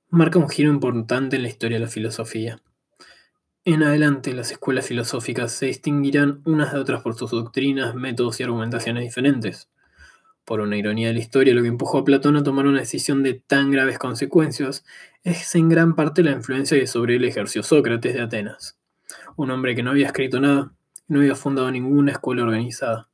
Marca 0.09 0.39
un 0.39 0.49
giro 0.49 0.71
importante 0.71 1.35
en 1.35 1.43
la 1.43 1.49
historia 1.49 1.77
de 1.77 1.85
la 1.85 1.91
filosofía. 1.91 2.61
En 3.65 3.83
adelante, 3.83 4.33
las 4.33 4.51
escuelas 4.51 4.87
filosóficas 4.87 5.51
se 5.51 5.67
distinguirán 5.67 6.41
unas 6.45 6.73
de 6.73 6.79
otras 6.79 7.01
por 7.01 7.15
sus 7.15 7.31
doctrinas, 7.31 7.95
métodos 7.95 8.39
y 8.39 8.43
argumentaciones 8.43 9.03
diferentes. 9.03 9.69
Por 10.45 10.59
una 10.59 10.77
ironía 10.77 11.07
de 11.07 11.13
la 11.13 11.19
historia, 11.19 11.53
lo 11.53 11.61
que 11.61 11.69
empujó 11.69 11.99
a 11.99 12.05
Platón 12.05 12.35
a 12.35 12.43
tomar 12.43 12.65
una 12.65 12.79
decisión 12.79 13.23
de 13.23 13.33
tan 13.33 13.71
graves 13.71 13.97
consecuencias 13.97 14.83
es 15.23 15.55
en 15.55 15.69
gran 15.69 15.95
parte 15.95 16.23
la 16.23 16.31
influencia 16.31 16.77
que 16.77 16.87
sobre 16.87 17.15
él 17.15 17.25
ejerció 17.25 17.63
Sócrates 17.63 18.13
de 18.13 18.21
Atenas, 18.21 18.77
un 19.37 19.51
hombre 19.51 19.75
que 19.75 19.83
no 19.83 19.91
había 19.91 20.07
escrito 20.07 20.41
nada, 20.41 20.73
no 21.07 21.19
había 21.19 21.35
fundado 21.35 21.71
ninguna 21.71 22.11
escuela 22.11 22.43
organizada. 22.43 23.09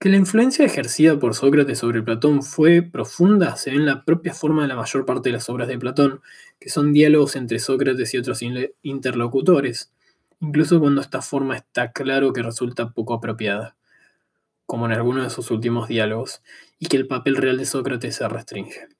Que 0.00 0.08
la 0.08 0.16
influencia 0.16 0.64
ejercida 0.64 1.18
por 1.18 1.34
Sócrates 1.34 1.80
sobre 1.80 2.02
Platón 2.04 2.44
fue 2.44 2.82
profunda 2.82 3.56
se 3.56 3.70
ve 3.70 3.76
en 3.78 3.86
la 3.86 4.04
propia 4.04 4.32
forma 4.32 4.62
de 4.62 4.68
la 4.68 4.76
mayor 4.76 5.04
parte 5.04 5.28
de 5.28 5.32
las 5.32 5.48
obras 5.50 5.66
de 5.66 5.76
Platón, 5.76 6.20
que 6.60 6.70
son 6.70 6.92
diálogos 6.92 7.34
entre 7.34 7.58
Sócrates 7.58 8.14
y 8.14 8.18
otros 8.18 8.40
interlocutores, 8.82 9.92
incluso 10.38 10.78
cuando 10.78 11.00
esta 11.00 11.20
forma 11.20 11.56
está 11.56 11.90
claro 11.90 12.32
que 12.32 12.44
resulta 12.44 12.90
poco 12.90 13.12
apropiada, 13.14 13.76
como 14.66 14.86
en 14.86 14.92
algunos 14.92 15.24
de 15.24 15.30
sus 15.30 15.50
últimos 15.50 15.88
diálogos, 15.88 16.42
y 16.78 16.86
que 16.86 16.96
el 16.96 17.08
papel 17.08 17.34
real 17.36 17.58
de 17.58 17.66
Sócrates 17.66 18.14
se 18.14 18.28
restringe. 18.28 18.97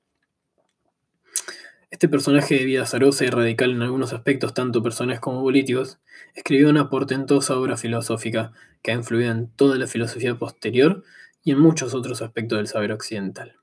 Este 1.91 2.07
personaje 2.07 2.55
de 2.55 2.65
vida 2.65 2.83
azarosa 2.83 3.25
y 3.25 3.29
radical 3.29 3.71
en 3.71 3.81
algunos 3.81 4.13
aspectos 4.13 4.53
tanto 4.53 4.83
personales 4.83 5.19
como 5.19 5.41
políticos, 5.41 5.99
escribió 6.35 6.69
una 6.69 6.89
portentosa 6.89 7.57
obra 7.57 7.77
filosófica 7.77 8.53
que 8.83 8.91
ha 8.91 8.95
influido 8.95 9.31
en 9.31 9.47
toda 9.47 9.75
la 9.77 9.87
filosofía 9.87 10.35
posterior 10.35 11.03
y 11.43 11.51
en 11.51 11.59
muchos 11.59 11.95
otros 11.95 12.21
aspectos 12.21 12.59
del 12.59 12.67
saber 12.67 12.91
occidental. 12.91 13.55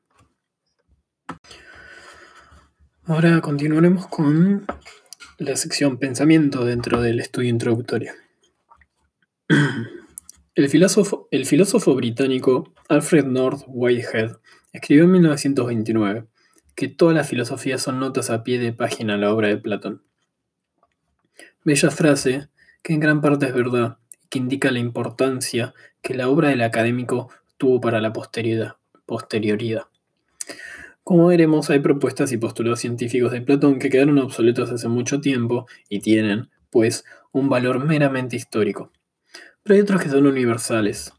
Ahora 3.04 3.40
continuaremos 3.40 4.08
con 4.08 4.66
la 5.38 5.54
sección 5.54 5.98
pensamiento 5.98 6.64
dentro 6.64 7.00
del 7.00 7.20
estudio 7.20 7.50
introductorio. 7.50 8.12
El 10.56 10.70
filósofo, 10.70 11.28
el 11.30 11.44
filósofo 11.44 11.94
británico 11.94 12.72
Alfred 12.88 13.26
North 13.26 13.64
Whitehead 13.66 14.38
escribió 14.72 15.04
en 15.04 15.12
1929 15.12 16.26
que 16.76 16.88
toda 16.88 17.14
la 17.14 17.24
filosofía 17.24 17.78
son 17.78 17.98
notas 17.98 18.30
a 18.30 18.44
pie 18.44 18.58
de 18.58 18.72
página 18.72 19.14
a 19.14 19.16
la 19.16 19.32
obra 19.32 19.48
de 19.48 19.56
Platón. 19.56 20.02
Bella 21.64 21.90
frase 21.90 22.48
que 22.82 22.92
en 22.92 23.00
gran 23.00 23.20
parte 23.20 23.46
es 23.46 23.54
verdad 23.54 23.98
y 24.22 24.28
que 24.28 24.38
indica 24.38 24.70
la 24.70 24.78
importancia 24.78 25.74
que 26.02 26.14
la 26.14 26.28
obra 26.28 26.50
del 26.50 26.62
académico 26.62 27.30
tuvo 27.56 27.80
para 27.80 28.00
la 28.00 28.12
posterioridad. 28.12 29.86
Como 31.02 31.28
veremos, 31.28 31.70
hay 31.70 31.80
propuestas 31.80 32.30
y 32.32 32.36
postulados 32.36 32.80
científicos 32.80 33.32
de 33.32 33.40
Platón 33.40 33.78
que 33.78 33.90
quedaron 33.90 34.18
obsoletos 34.18 34.70
hace 34.70 34.88
mucho 34.88 35.20
tiempo 35.20 35.66
y 35.88 36.00
tienen, 36.00 36.50
pues, 36.70 37.04
un 37.32 37.48
valor 37.48 37.84
meramente 37.84 38.36
histórico. 38.36 38.92
Pero 39.62 39.76
hay 39.76 39.80
otros 39.80 40.02
que 40.02 40.08
son 40.08 40.26
universales, 40.26 41.12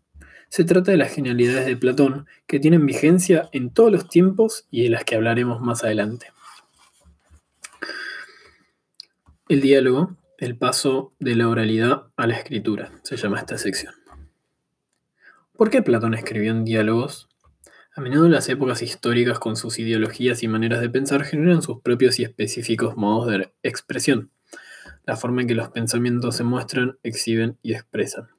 se 0.49 0.63
trata 0.63 0.91
de 0.91 0.97
las 0.97 1.13
genialidades 1.13 1.65
de 1.65 1.77
Platón, 1.77 2.25
que 2.47 2.59
tienen 2.59 2.85
vigencia 2.85 3.49
en 3.51 3.69
todos 3.69 3.91
los 3.91 4.09
tiempos 4.09 4.67
y 4.71 4.83
de 4.83 4.89
las 4.89 5.03
que 5.03 5.15
hablaremos 5.15 5.61
más 5.61 5.83
adelante. 5.83 6.27
El 9.49 9.61
diálogo, 9.61 10.15
el 10.37 10.57
paso 10.57 11.13
de 11.19 11.35
la 11.35 11.47
oralidad 11.47 12.07
a 12.15 12.27
la 12.27 12.35
escritura, 12.35 12.91
se 13.03 13.17
llama 13.17 13.39
esta 13.39 13.57
sección. 13.57 13.93
¿Por 15.53 15.69
qué 15.69 15.81
Platón 15.81 16.13
escribió 16.13 16.51
en 16.51 16.65
diálogos? 16.65 17.27
A 17.95 18.01
menudo 18.01 18.29
las 18.29 18.47
épocas 18.47 18.83
históricas 18.83 19.39
con 19.39 19.55
sus 19.55 19.79
ideologías 19.79 20.43
y 20.43 20.47
maneras 20.47 20.81
de 20.81 20.89
pensar 20.89 21.23
generan 21.23 21.63
sus 21.63 21.81
propios 21.81 22.19
y 22.19 22.23
específicos 22.23 22.95
modos 22.95 23.31
de 23.31 23.51
expresión, 23.63 24.29
la 25.05 25.15
forma 25.15 25.41
en 25.41 25.47
que 25.47 25.55
los 25.55 25.69
pensamientos 25.69 26.35
se 26.35 26.43
muestran, 26.43 26.99
exhiben 27.01 27.57
y 27.63 27.73
expresan. 27.73 28.36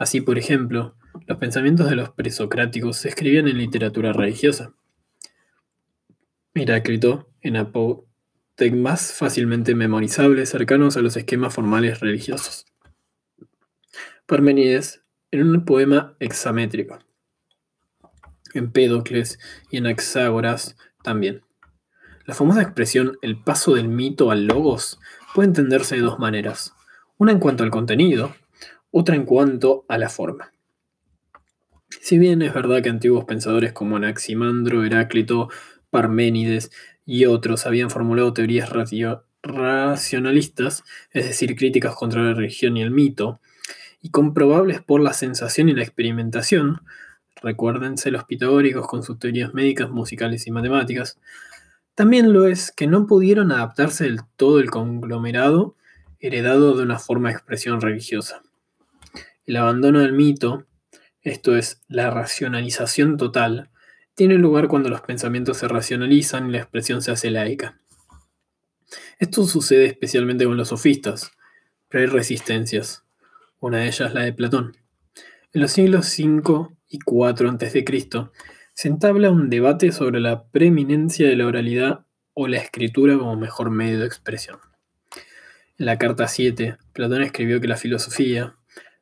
Así, 0.00 0.22
por 0.22 0.38
ejemplo, 0.38 0.96
los 1.26 1.36
pensamientos 1.36 1.90
de 1.90 1.94
los 1.94 2.08
presocráticos 2.08 2.96
se 2.96 3.10
escribían 3.10 3.48
en 3.48 3.58
literatura 3.58 4.14
religiosa. 4.14 4.72
Heráclito 6.54 7.28
en 7.42 7.58
apotegmas 7.58 9.12
fácilmente 9.12 9.74
memorizables 9.74 10.48
cercanos 10.48 10.96
a 10.96 11.02
los 11.02 11.18
esquemas 11.18 11.52
formales 11.52 12.00
religiosos. 12.00 12.64
Parmenides 14.24 15.02
en 15.32 15.46
un 15.46 15.66
poema 15.66 16.16
hexamétrico. 16.18 16.98
Empédocles 18.54 19.38
y 19.70 19.76
en 19.76 19.86
Axágoras 19.86 20.78
también. 21.02 21.42
La 22.24 22.32
famosa 22.32 22.62
expresión 22.62 23.18
el 23.20 23.38
paso 23.38 23.74
del 23.74 23.88
mito 23.88 24.30
al 24.30 24.46
logos 24.46 24.98
puede 25.34 25.48
entenderse 25.48 25.96
de 25.96 26.00
dos 26.00 26.18
maneras. 26.18 26.74
Una 27.18 27.32
en 27.32 27.38
cuanto 27.38 27.64
al 27.64 27.70
contenido, 27.70 28.34
otra 28.90 29.16
en 29.16 29.24
cuanto 29.24 29.84
a 29.88 29.98
la 29.98 30.08
forma. 30.08 30.52
Si 31.88 32.18
bien 32.18 32.42
es 32.42 32.54
verdad 32.54 32.82
que 32.82 32.88
antiguos 32.88 33.24
pensadores 33.24 33.72
como 33.72 33.96
Anaximandro, 33.96 34.84
Heráclito, 34.84 35.48
Parménides 35.90 36.70
y 37.04 37.24
otros 37.24 37.66
habían 37.66 37.90
formulado 37.90 38.32
teorías 38.32 38.70
racionalistas, 39.42 40.84
es 41.12 41.26
decir, 41.26 41.56
críticas 41.56 41.96
contra 41.96 42.22
la 42.22 42.34
religión 42.34 42.76
y 42.76 42.82
el 42.82 42.92
mito, 42.92 43.40
y 44.00 44.10
comprobables 44.10 44.80
por 44.80 45.00
la 45.00 45.12
sensación 45.12 45.68
y 45.68 45.74
la 45.74 45.82
experimentación, 45.82 46.82
recuérdense 47.42 48.10
los 48.10 48.24
pitagóricos 48.24 48.86
con 48.86 49.02
sus 49.02 49.18
teorías 49.18 49.52
médicas, 49.52 49.90
musicales 49.90 50.46
y 50.46 50.50
matemáticas, 50.50 51.18
También 51.96 52.32
lo 52.32 52.46
es 52.46 52.72
que 52.72 52.86
no 52.86 53.06
pudieron 53.06 53.52
adaptarse 53.52 54.04
del 54.04 54.20
todo 54.36 54.60
el 54.60 54.70
conglomerado 54.70 55.74
heredado 56.18 56.76
de 56.76 56.84
una 56.84 56.98
forma 56.98 57.28
de 57.28 57.34
expresión 57.34 57.80
religiosa. 57.80 58.42
El 59.50 59.56
abandono 59.56 59.98
del 59.98 60.12
mito, 60.12 60.68
esto 61.22 61.56
es, 61.56 61.82
la 61.88 62.08
racionalización 62.08 63.16
total, 63.16 63.72
tiene 64.14 64.36
lugar 64.36 64.68
cuando 64.68 64.90
los 64.90 65.00
pensamientos 65.00 65.56
se 65.56 65.66
racionalizan 65.66 66.48
y 66.48 66.52
la 66.52 66.58
expresión 66.58 67.02
se 67.02 67.10
hace 67.10 67.32
laica. 67.32 67.80
Esto 69.18 69.42
sucede 69.42 69.86
especialmente 69.86 70.44
con 70.44 70.56
los 70.56 70.68
sofistas, 70.68 71.32
pero 71.88 72.04
hay 72.04 72.06
resistencias, 72.06 73.04
una 73.58 73.78
de 73.78 73.88
ellas 73.88 74.14
la 74.14 74.22
de 74.22 74.32
Platón. 74.32 74.76
En 75.52 75.62
los 75.62 75.72
siglos 75.72 76.16
V 76.16 76.68
y 76.86 77.00
IV 77.04 77.48
a.C. 77.48 77.84
se 78.72 78.86
entabla 78.88 79.32
un 79.32 79.50
debate 79.50 79.90
sobre 79.90 80.20
la 80.20 80.44
preeminencia 80.44 81.26
de 81.26 81.34
la 81.34 81.48
oralidad 81.48 82.06
o 82.34 82.46
la 82.46 82.58
escritura 82.58 83.18
como 83.18 83.34
mejor 83.34 83.70
medio 83.70 83.98
de 83.98 84.06
expresión. 84.06 84.60
En 85.76 85.86
la 85.86 85.98
carta 85.98 86.28
7, 86.28 86.76
Platón 86.92 87.22
escribió 87.22 87.60
que 87.60 87.66
la 87.66 87.76
filosofía, 87.76 88.54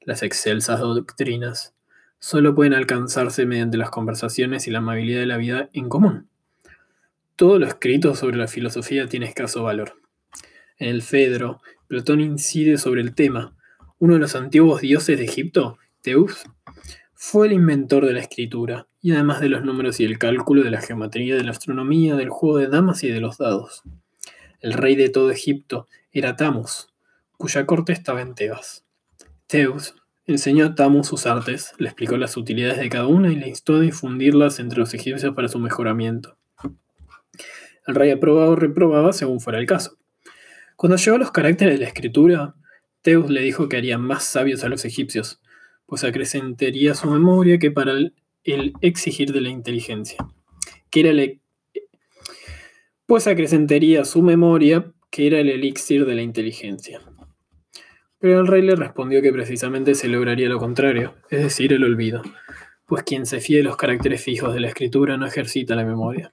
las 0.08 0.22
excelsas 0.22 0.80
doctrinas, 0.80 1.74
solo 2.18 2.54
pueden 2.54 2.72
alcanzarse 2.72 3.44
mediante 3.44 3.76
las 3.76 3.90
conversaciones 3.90 4.66
y 4.66 4.70
la 4.70 4.78
amabilidad 4.78 5.20
de 5.20 5.26
la 5.26 5.36
vida 5.36 5.68
en 5.74 5.90
común. 5.90 6.30
Todo 7.36 7.58
lo 7.58 7.66
escrito 7.66 8.14
sobre 8.14 8.38
la 8.38 8.48
filosofía 8.48 9.06
tiene 9.06 9.26
escaso 9.26 9.64
valor. 9.64 10.00
En 10.78 10.88
el 10.88 11.02
Fedro, 11.02 11.60
Platón 11.88 12.22
incide 12.22 12.78
sobre 12.78 13.02
el 13.02 13.14
tema. 13.14 13.54
Uno 13.98 14.14
de 14.14 14.20
los 14.20 14.34
antiguos 14.34 14.80
dioses 14.80 15.18
de 15.18 15.26
Egipto, 15.26 15.76
Zeus, 16.02 16.44
fue 17.12 17.48
el 17.48 17.52
inventor 17.52 18.06
de 18.06 18.14
la 18.14 18.20
escritura, 18.20 18.86
y 19.02 19.12
además 19.12 19.42
de 19.42 19.50
los 19.50 19.62
números 19.62 20.00
y 20.00 20.06
el 20.06 20.18
cálculo, 20.18 20.62
de 20.62 20.70
la 20.70 20.80
geometría, 20.80 21.36
de 21.36 21.44
la 21.44 21.50
astronomía, 21.50 22.16
del 22.16 22.30
juego 22.30 22.56
de 22.56 22.68
damas 22.68 23.04
y 23.04 23.08
de 23.08 23.20
los 23.20 23.36
dados. 23.36 23.82
El 24.60 24.72
rey 24.72 24.96
de 24.96 25.10
todo 25.10 25.30
Egipto 25.30 25.86
era 26.12 26.34
Tamus, 26.34 26.88
cuya 27.36 27.66
corte 27.66 27.92
estaba 27.92 28.22
en 28.22 28.34
Tebas. 28.34 28.86
Zeus 29.50 29.94
enseñó 30.28 30.66
a 30.66 30.74
Tamus 30.74 31.08
sus 31.08 31.26
artes, 31.26 31.72
le 31.78 31.88
explicó 31.88 32.16
las 32.16 32.36
utilidades 32.36 32.78
de 32.78 32.88
cada 32.88 33.06
una 33.06 33.32
y 33.32 33.36
le 33.36 33.48
instó 33.48 33.76
a 33.76 33.80
difundirlas 33.80 34.60
entre 34.60 34.78
los 34.78 34.94
egipcios 34.94 35.34
para 35.34 35.48
su 35.48 35.58
mejoramiento. 35.58 36.36
El 37.86 37.94
rey 37.94 38.10
aprobaba 38.10 38.50
o 38.50 38.56
reprobaba 38.56 39.12
según 39.14 39.40
fuera 39.40 39.58
el 39.58 39.66
caso. 39.66 39.96
Cuando 40.76 40.96
llegó 40.96 41.16
a 41.16 41.18
los 41.18 41.32
caracteres 41.32 41.74
de 41.74 41.80
la 41.80 41.88
escritura, 41.88 42.54
Zeus 43.02 43.30
le 43.30 43.40
dijo 43.40 43.68
que 43.68 43.78
haría 43.78 43.96
más 43.96 44.24
sabios 44.24 44.62
a 44.62 44.68
los 44.68 44.84
egipcios, 44.84 45.40
pues 45.86 46.04
acrecentaría 46.04 46.94
su 46.94 47.10
memoria 47.10 47.58
que 47.58 47.70
para 47.70 47.92
el, 47.92 48.12
exigir 48.82 49.32
de 49.32 49.40
la 49.40 49.48
inteligencia. 49.48 50.18
Que 50.90 51.00
era 51.00 51.10
el, 51.10 51.40
pues 53.06 53.26
acrecentaría 53.26 54.04
su 54.04 54.20
memoria 54.20 54.92
que 55.10 55.26
era 55.26 55.40
el 55.40 55.48
elixir 55.48 56.04
de 56.04 56.14
la 56.14 56.22
inteligencia. 56.22 57.00
Pero 58.20 58.40
el 58.40 58.46
rey 58.48 58.62
le 58.62 58.74
respondió 58.74 59.22
que 59.22 59.32
precisamente 59.32 59.94
se 59.94 60.08
lograría 60.08 60.48
lo 60.48 60.58
contrario, 60.58 61.14
es 61.30 61.40
decir, 61.40 61.72
el 61.72 61.84
olvido, 61.84 62.22
pues 62.84 63.04
quien 63.04 63.26
se 63.26 63.40
fíe 63.40 63.58
de 63.58 63.62
los 63.62 63.76
caracteres 63.76 64.22
fijos 64.22 64.52
de 64.54 64.60
la 64.60 64.68
escritura 64.68 65.16
no 65.16 65.26
ejercita 65.26 65.76
la 65.76 65.84
memoria. 65.84 66.32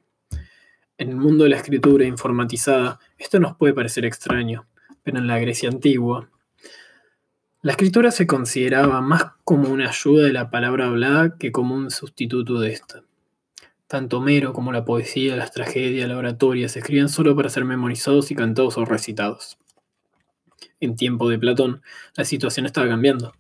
En 0.98 1.10
el 1.10 1.16
mundo 1.18 1.44
de 1.44 1.52
la 1.52 1.58
escritura 1.58 2.06
informatizada, 2.06 3.00
esto 3.18 3.40
nos 3.40 3.56
puede 3.56 3.74
parecer 3.74 4.06
extraño, 4.06 4.66
pero 5.04 5.20
en 5.20 5.28
la 5.28 5.38
Grecia 5.38 5.70
antigua, 5.70 6.30
la 7.62 7.72
escritura 7.72 8.12
se 8.12 8.26
consideraba 8.26 9.02
más 9.02 9.24
como 9.44 9.70
una 9.70 9.90
ayuda 9.90 10.26
de 10.26 10.34
la 10.34 10.50
palabra 10.50 10.88
hablada 10.88 11.38
que 11.38 11.52
como 11.52 11.76
un 11.76 11.92
sustituto 11.92 12.60
de 12.60 12.72
esta. 12.72 13.04
Tanto 13.88 14.18
Homero 14.18 14.54
como 14.54 14.72
la 14.72 14.86
poesía, 14.86 15.36
las 15.36 15.52
tragedias, 15.52 16.08
la 16.08 16.18
oratoria 16.18 16.70
se 16.70 16.80
escribían 16.80 17.10
solo 17.10 17.36
para 17.36 17.50
ser 17.50 17.66
memorizados 17.66 18.32
y 18.32 18.36
cantados 18.36 18.78
o 18.78 18.86
recitados. 18.86 19.58
En 20.80 20.96
tiempo 20.96 21.30
de 21.30 21.40
Platón, 21.40 21.82
la 22.16 22.26
situación 22.26 22.66
estaba 22.66 22.88
cambiando. 22.88 23.34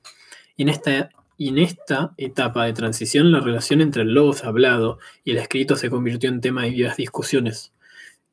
Y 0.55 0.63
en 0.63 1.57
esta, 1.59 2.13
etapa 2.17 2.65
de 2.65 2.73
transición, 2.73 3.31
la 3.31 3.41
relación 3.41 3.81
entre 3.81 4.03
el 4.03 4.13
logos 4.13 4.43
hablado 4.43 4.99
y 5.23 5.31
el 5.31 5.37
escrito 5.37 5.75
se 5.75 5.89
convirtió 5.89 6.29
en 6.29 6.41
tema 6.41 6.63
de 6.63 6.69
vivas 6.69 6.97
discusiones. 6.97 7.73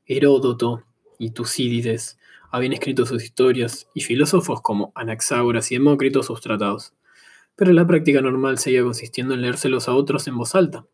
Heródoto 0.07 0.85
y 1.19 1.31
Tucídides 1.31 2.19
habían 2.51 2.75
escrito 2.75 3.07
sus 3.07 3.25
historias 3.25 3.89
y 3.95 4.03
filósofos 4.03 4.61
como 4.61 4.93
Anaxágoras 4.95 5.73
y 5.73 5.77
Demócrito 5.77 6.23
sus 6.23 6.41
tratados. 6.41 6.93
Pero 7.57 7.73
la 7.73 7.87
práctica 7.87 8.21
normal 8.21 8.59
seguía 8.59 8.83
consistiendo 8.83 9.35
en 9.35 9.43
leérselos 9.43 9.89
a 9.89 9.95
otros 9.95 10.27
en 10.29 10.39
voz 10.39 10.55
alta. 10.55 10.87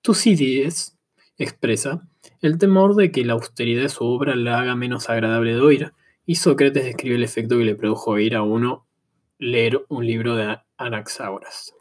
Tucídides 0.00 0.96
expresa 1.38 2.06
el 2.40 2.58
temor 2.58 2.94
de 2.94 3.10
que 3.10 3.24
la 3.24 3.34
austeridad 3.34 3.82
de 3.82 3.88
su 3.88 4.04
obra 4.04 4.36
la 4.36 4.58
haga 4.58 4.74
menos 4.74 5.08
agradable 5.08 5.54
de 5.54 5.60
oír, 5.60 5.92
y 6.26 6.36
Sócrates 6.36 6.84
describe 6.84 7.16
el 7.16 7.24
efecto 7.24 7.58
que 7.58 7.64
le 7.64 7.74
produjo 7.74 8.12
oír 8.12 8.34
a 8.36 8.42
uno 8.42 8.86
leer 9.38 9.84
un 9.88 10.06
libro 10.06 10.36
de 10.36 10.58
Anaxágoras. 10.76 11.74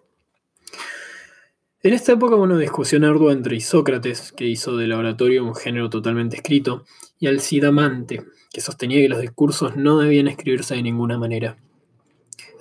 En 1.82 1.94
esta 1.94 2.14
época 2.14 2.36
hubo 2.36 2.44
una 2.44 2.58
discusión 2.58 3.04
ardua 3.04 3.34
entre 3.34 3.58
Isócrates, 3.58 4.32
que 4.32 4.48
hizo 4.48 4.78
del 4.78 4.94
oratorio 4.94 5.44
un 5.44 5.54
género 5.54 5.90
totalmente 5.90 6.38
escrito, 6.38 6.86
y 7.20 7.28
Alcidamante, 7.28 8.24
que 8.54 8.62
sostenía 8.62 9.02
que 9.02 9.10
los 9.10 9.20
discursos 9.20 9.76
no 9.76 10.00
debían 10.00 10.28
escribirse 10.30 10.76
de 10.76 10.82
ninguna 10.82 11.18
manera. 11.18 11.58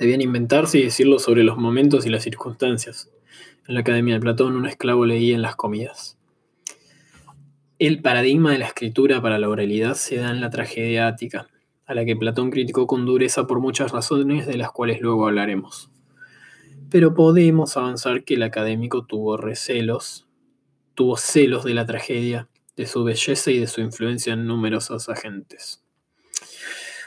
Debían 0.00 0.22
inventarse 0.22 0.78
y 0.78 0.84
decirlo 0.84 1.18
sobre 1.20 1.44
los 1.44 1.56
momentos 1.56 2.04
y 2.04 2.10
las 2.10 2.24
circunstancias. 2.24 3.10
En 3.68 3.74
la 3.74 3.80
Academia 3.82 4.14
de 4.14 4.20
Platón, 4.20 4.56
un 4.56 4.66
esclavo 4.66 5.06
leía 5.06 5.36
en 5.36 5.42
las 5.42 5.54
comidas. 5.54 6.18
El 7.78 8.02
paradigma 8.02 8.52
de 8.52 8.58
la 8.58 8.66
escritura 8.66 9.22
para 9.22 9.38
la 9.38 9.48
oralidad 9.48 9.94
se 9.94 10.16
da 10.16 10.30
en 10.30 10.40
la 10.40 10.50
tragedia 10.50 11.06
ática, 11.06 11.46
a 11.92 11.94
la 11.94 12.04
que 12.04 12.16
Platón 12.16 12.50
criticó 12.50 12.86
con 12.86 13.06
dureza 13.06 13.46
por 13.46 13.60
muchas 13.60 13.92
razones 13.92 14.46
de 14.46 14.56
las 14.56 14.72
cuales 14.72 15.00
luego 15.00 15.26
hablaremos. 15.26 15.90
Pero 16.90 17.14
podemos 17.14 17.76
avanzar 17.76 18.24
que 18.24 18.34
el 18.34 18.42
académico 18.42 19.04
tuvo 19.04 19.36
recelos, 19.36 20.26
tuvo 20.94 21.16
celos 21.16 21.64
de 21.64 21.74
la 21.74 21.86
tragedia, 21.86 22.48
de 22.76 22.86
su 22.86 23.04
belleza 23.04 23.50
y 23.50 23.58
de 23.58 23.66
su 23.66 23.80
influencia 23.80 24.32
en 24.32 24.46
numerosos 24.46 25.08
agentes. 25.08 25.84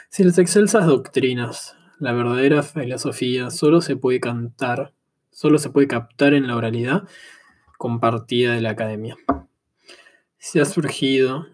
Si 0.08 0.24
las 0.24 0.38
excelsas 0.38 0.86
doctrinas, 0.86 1.76
la 1.98 2.12
verdadera 2.12 2.62
filosofía, 2.62 3.50
solo 3.50 3.80
se 3.80 3.96
puede 3.96 4.20
cantar 4.20 4.94
solo 5.36 5.58
se 5.58 5.68
puede 5.68 5.86
captar 5.86 6.32
en 6.32 6.46
la 6.46 6.56
oralidad 6.56 7.06
compartida 7.76 8.54
de 8.54 8.62
la 8.62 8.70
academia. 8.70 9.18
Se 10.38 10.62
ha 10.62 10.64
surgido 10.64 11.46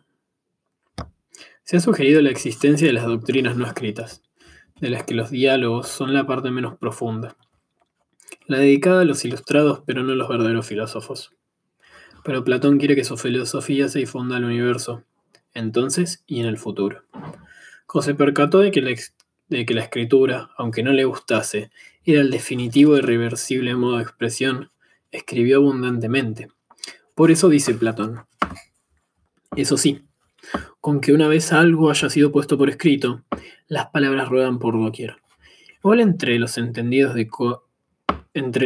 se 1.65 1.77
ha 1.77 1.81
sugerido 1.81 2.21
la 2.23 2.31
existencia 2.31 2.87
de 2.87 2.93
las 2.93 3.07
doctrinas 3.07 3.57
no 3.57 3.67
escritas, 3.67 4.23
de 4.81 4.91
las 4.91 5.05
que 5.05 5.15
los 5.15 5.31
diálogos 5.31 5.89
son 5.89 6.13
la 6.13 6.27
parte 6.27 6.51
menos 6.51 6.77
profunda, 6.77 7.37
la 8.47 8.59
dedicada 8.59 9.03
a 9.03 9.05
los 9.05 9.25
ilustrados 9.25 9.83
pero 9.87 10.03
no 10.03 10.13
a 10.13 10.17
los 10.17 10.29
verdaderos 10.29 10.67
filósofos. 10.67 11.33
Pero 12.25 12.45
Platón 12.45 12.79
quiere 12.79 12.95
que 12.95 13.05
su 13.05 13.17
filosofía 13.17 13.89
se 13.89 14.01
difunda 14.01 14.37
al 14.37 14.45
universo, 14.45 15.05
entonces 15.55 16.25
y 16.27 16.41
en 16.41 16.47
el 16.47 16.59
futuro. 16.59 17.03
Se 18.01 18.15
percató 18.15 18.61
de 18.61 18.71
que 18.71 18.81
la, 18.81 18.95
de 19.49 19.67
que 19.67 19.75
la 19.75 19.83
escritura, 19.83 20.51
aunque 20.57 20.83
no 20.83 20.93
le 20.93 21.05
gustase, 21.05 21.71
era 22.05 22.21
el 22.21 22.31
definitivo 22.31 22.95
y 22.95 22.99
irreversible 22.99 23.75
modo 23.75 23.99
de 23.99 24.03
expresión, 24.03 24.71
escribió 25.11 25.59
abundantemente. 25.59 26.49
Por 27.15 27.31
eso 27.31 27.49
dice 27.49 27.75
Platón. 27.75 28.25
Eso 29.55 29.77
sí, 29.77 30.05
con 30.81 31.01
que 31.01 31.13
una 31.13 31.29
vez 31.29 31.53
algo 31.53 31.91
haya 31.91 32.11
sido 32.11 32.33
puesto 32.33 32.59
por 32.59 32.69
escrito, 32.69 33.23
las 33.69 33.87
palabras 33.87 34.29
ruedan 34.29 34.59
por 34.59 34.75
doquier. 34.75 35.17
Igual 35.79 36.01
entre 36.01 36.39
los 36.39 36.59
entendidos 36.59 37.15
de 37.15 37.29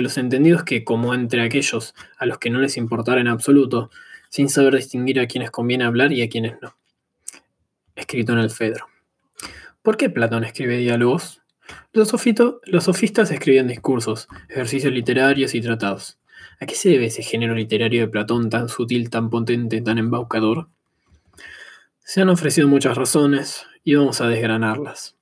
los 0.03 0.18
entendidos 0.18 0.64
que, 0.64 0.85
como 0.85 1.14
entre 1.14 1.42
aquellos 1.42 1.94
a 2.18 2.27
los 2.27 2.38
que 2.38 2.51
no 2.51 2.61
les 2.61 2.77
importara 2.77 3.20
en 3.20 3.29
absoluto, 3.29 3.90
sin 4.29 4.49
saber 4.49 4.77
distinguir 4.77 5.20
a 5.20 5.27
quienes 5.27 5.51
conviene 5.51 5.85
hablar 5.85 6.12
y 6.12 6.22
a 6.22 6.29
quienes 6.29 6.61
no. 6.61 6.77
Escrito 7.94 8.33
en 8.33 8.40
el 8.40 8.51
Fedro. 8.51 8.87
¿Por 9.83 9.96
qué 9.96 10.11
Platón 10.11 10.44
escribe 10.44 10.79
diálogos? 10.79 11.42
Los, 11.92 12.09
sofistas 12.09 13.31
escribían 13.31 13.68
discursos, 13.68 14.29
ejercicios 14.49 14.92
literarios 14.92 15.55
y 15.55 15.61
tratados. 15.61 16.18
¿A 16.61 16.66
qué 16.66 16.75
se 16.75 16.90
debe 16.90 17.07
ese 17.07 17.22
género 17.22 17.55
literario 17.55 18.03
de 18.03 18.09
Platón 18.09 18.51
tan 18.51 18.68
sutil, 18.68 19.11
tan 19.11 19.31
potente, 19.31 19.81
tan 19.81 19.99
embaucador? 19.99 20.68
Se 22.06 22.22
han 22.22 22.28
ofrecido 22.28 22.68
muchas 22.68 22.96
razones 22.96 23.66
y 23.82 23.96
vamos 23.96 24.20
a 24.20 24.28
desgranarlas. 24.28 25.16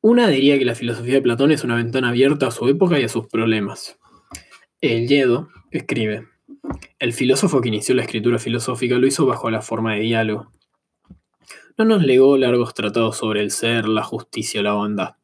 Una 0.00 0.26
diría 0.26 0.58
que 0.58 0.64
la 0.64 0.74
filosofía 0.74 1.14
de 1.14 1.22
Platón 1.22 1.52
es 1.52 1.62
una 1.62 1.76
ventana 1.76 2.08
abierta 2.08 2.46
a 2.48 2.50
su 2.50 2.66
época 2.66 2.98
y 2.98 3.04
a 3.04 3.08
sus 3.08 3.28
problemas. 3.28 3.98
El 4.80 5.06
Yedo 5.06 5.50
escribe, 5.70 6.26
el 6.98 7.12
filósofo 7.12 7.60
que 7.60 7.68
inició 7.68 7.94
la 7.94 8.02
escritura 8.02 8.38
filosófica 8.38 8.96
lo 8.96 9.06
hizo 9.06 9.26
bajo 9.26 9.50
la 9.50 9.60
forma 9.60 9.94
de 9.94 10.00
diálogo 10.00 10.50
no 11.80 11.86
nos 11.86 12.02
legó 12.04 12.36
largos 12.36 12.74
tratados 12.74 13.16
sobre 13.16 13.40
el 13.40 13.50
ser, 13.50 13.88
la 13.88 14.02
justicia 14.02 14.60
o 14.60 14.62
la 14.62 14.74
bondad, 14.74 15.16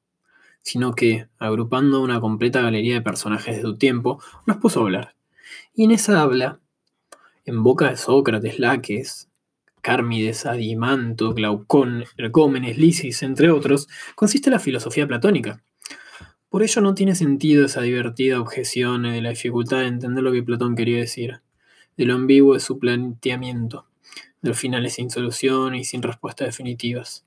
sino 0.62 0.94
que, 0.94 1.28
agrupando 1.38 2.00
una 2.00 2.18
completa 2.18 2.62
galería 2.62 2.94
de 2.94 3.02
personajes 3.02 3.56
de 3.56 3.62
su 3.62 3.76
tiempo, 3.76 4.22
nos 4.46 4.56
puso 4.56 4.80
a 4.80 4.84
hablar. 4.84 5.16
Y 5.74 5.84
en 5.84 5.90
esa 5.90 6.22
habla, 6.22 6.60
en 7.44 7.62
boca 7.62 7.90
de 7.90 7.98
Sócrates, 7.98 8.58
Laques, 8.58 9.25
Cármides, 9.86 10.46
Adimanto, 10.46 11.32
Glaucón, 11.32 12.06
Ergómenes, 12.16 12.76
Lisis, 12.76 13.22
entre 13.22 13.52
otros, 13.52 13.86
consiste 14.16 14.48
en 14.48 14.54
la 14.54 14.58
filosofía 14.58 15.06
platónica. 15.06 15.62
Por 16.48 16.64
ello 16.64 16.82
no 16.82 16.92
tiene 16.96 17.14
sentido 17.14 17.64
esa 17.64 17.82
divertida 17.82 18.40
objeción 18.40 19.04
de 19.04 19.22
la 19.22 19.30
dificultad 19.30 19.82
de 19.82 19.86
entender 19.86 20.24
lo 20.24 20.32
que 20.32 20.42
Platón 20.42 20.74
quería 20.74 20.98
decir, 20.98 21.40
de 21.96 22.04
lo 22.04 22.14
ambiguo 22.14 22.54
de 22.54 22.58
su 22.58 22.80
planteamiento, 22.80 23.86
de 24.42 24.48
los 24.48 24.58
finales 24.58 24.94
sin 24.94 25.08
solución 25.08 25.76
y 25.76 25.84
sin 25.84 26.02
respuestas 26.02 26.48
definitivas. 26.48 27.24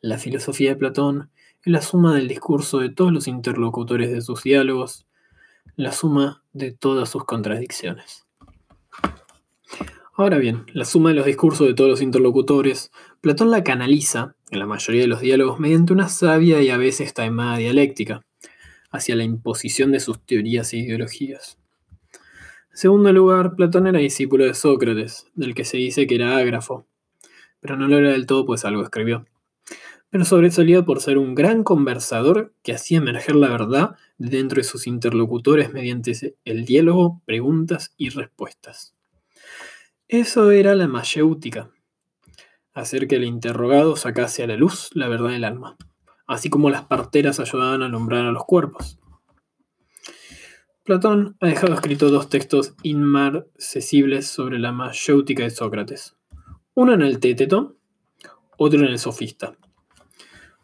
La 0.00 0.16
filosofía 0.16 0.70
de 0.70 0.76
Platón 0.76 1.28
es 1.62 1.70
la 1.70 1.82
suma 1.82 2.14
del 2.14 2.26
discurso 2.26 2.78
de 2.78 2.88
todos 2.88 3.12
los 3.12 3.28
interlocutores 3.28 4.10
de 4.10 4.22
sus 4.22 4.44
diálogos, 4.44 5.06
la 5.76 5.92
suma 5.92 6.42
de 6.54 6.72
todas 6.72 7.10
sus 7.10 7.26
contradicciones. 7.26 8.27
Ahora 10.20 10.38
bien, 10.38 10.66
la 10.72 10.84
suma 10.84 11.10
de 11.10 11.14
los 11.14 11.26
discursos 11.26 11.64
de 11.68 11.74
todos 11.74 11.88
los 11.88 12.02
interlocutores, 12.02 12.90
Platón 13.20 13.52
la 13.52 13.62
canaliza, 13.62 14.34
en 14.50 14.58
la 14.58 14.66
mayoría 14.66 15.02
de 15.02 15.06
los 15.06 15.20
diálogos, 15.20 15.60
mediante 15.60 15.92
una 15.92 16.08
sabia 16.08 16.60
y 16.60 16.70
a 16.70 16.76
veces 16.76 17.14
taimada 17.14 17.58
dialéctica, 17.58 18.26
hacia 18.90 19.14
la 19.14 19.22
imposición 19.22 19.92
de 19.92 20.00
sus 20.00 20.20
teorías 20.26 20.72
e 20.72 20.78
ideologías. 20.78 21.56
En 22.72 22.76
segundo 22.76 23.12
lugar, 23.12 23.54
Platón 23.54 23.86
era 23.86 24.00
discípulo 24.00 24.44
de 24.44 24.54
Sócrates, 24.54 25.28
del 25.36 25.54
que 25.54 25.64
se 25.64 25.76
dice 25.76 26.08
que 26.08 26.16
era 26.16 26.36
ágrafo, 26.36 26.84
pero 27.60 27.76
no 27.76 27.86
lo 27.86 27.98
era 27.98 28.10
del 28.10 28.26
todo 28.26 28.44
pues 28.44 28.64
algo 28.64 28.82
escribió. 28.82 29.24
Pero 30.10 30.24
sobresalía 30.24 30.84
por 30.84 31.00
ser 31.00 31.16
un 31.18 31.36
gran 31.36 31.62
conversador 31.62 32.52
que 32.64 32.72
hacía 32.72 32.98
emerger 32.98 33.36
la 33.36 33.50
verdad 33.50 33.94
dentro 34.16 34.56
de 34.56 34.64
sus 34.64 34.88
interlocutores 34.88 35.72
mediante 35.72 36.34
el 36.44 36.64
diálogo, 36.64 37.22
preguntas 37.24 37.94
y 37.96 38.08
respuestas. 38.08 38.97
Eso 40.08 40.50
era 40.50 40.74
la 40.74 40.88
mayéutica, 40.88 41.70
hacer 42.72 43.06
que 43.06 43.16
el 43.16 43.24
interrogado 43.24 43.96
sacase 43.96 44.42
a 44.42 44.46
la 44.46 44.56
luz 44.56 44.90
la 44.94 45.08
verdad 45.08 45.30
del 45.30 45.44
alma 45.44 45.76
así 46.28 46.50
como 46.50 46.70
las 46.70 46.84
parteras 46.84 47.40
ayudaban 47.40 47.82
a 47.82 47.86
alumbrar 47.86 48.26
a 48.26 48.30
los 48.30 48.44
cuerpos. 48.44 49.00
Platón 50.84 51.36
ha 51.40 51.48
dejado 51.48 51.74
escrito 51.74 52.10
dos 52.10 52.28
textos 52.28 52.74
inmarcesibles 52.82 54.28
sobre 54.28 54.58
la 54.58 54.70
mayéutica 54.72 55.42
de 55.42 55.50
Sócrates, 55.50 56.16
uno 56.74 56.94
en 56.94 57.02
el 57.02 57.18
Téteto, 57.18 57.76
otro 58.56 58.78
en 58.80 58.86
el 58.86 58.98
Sofista. 58.98 59.56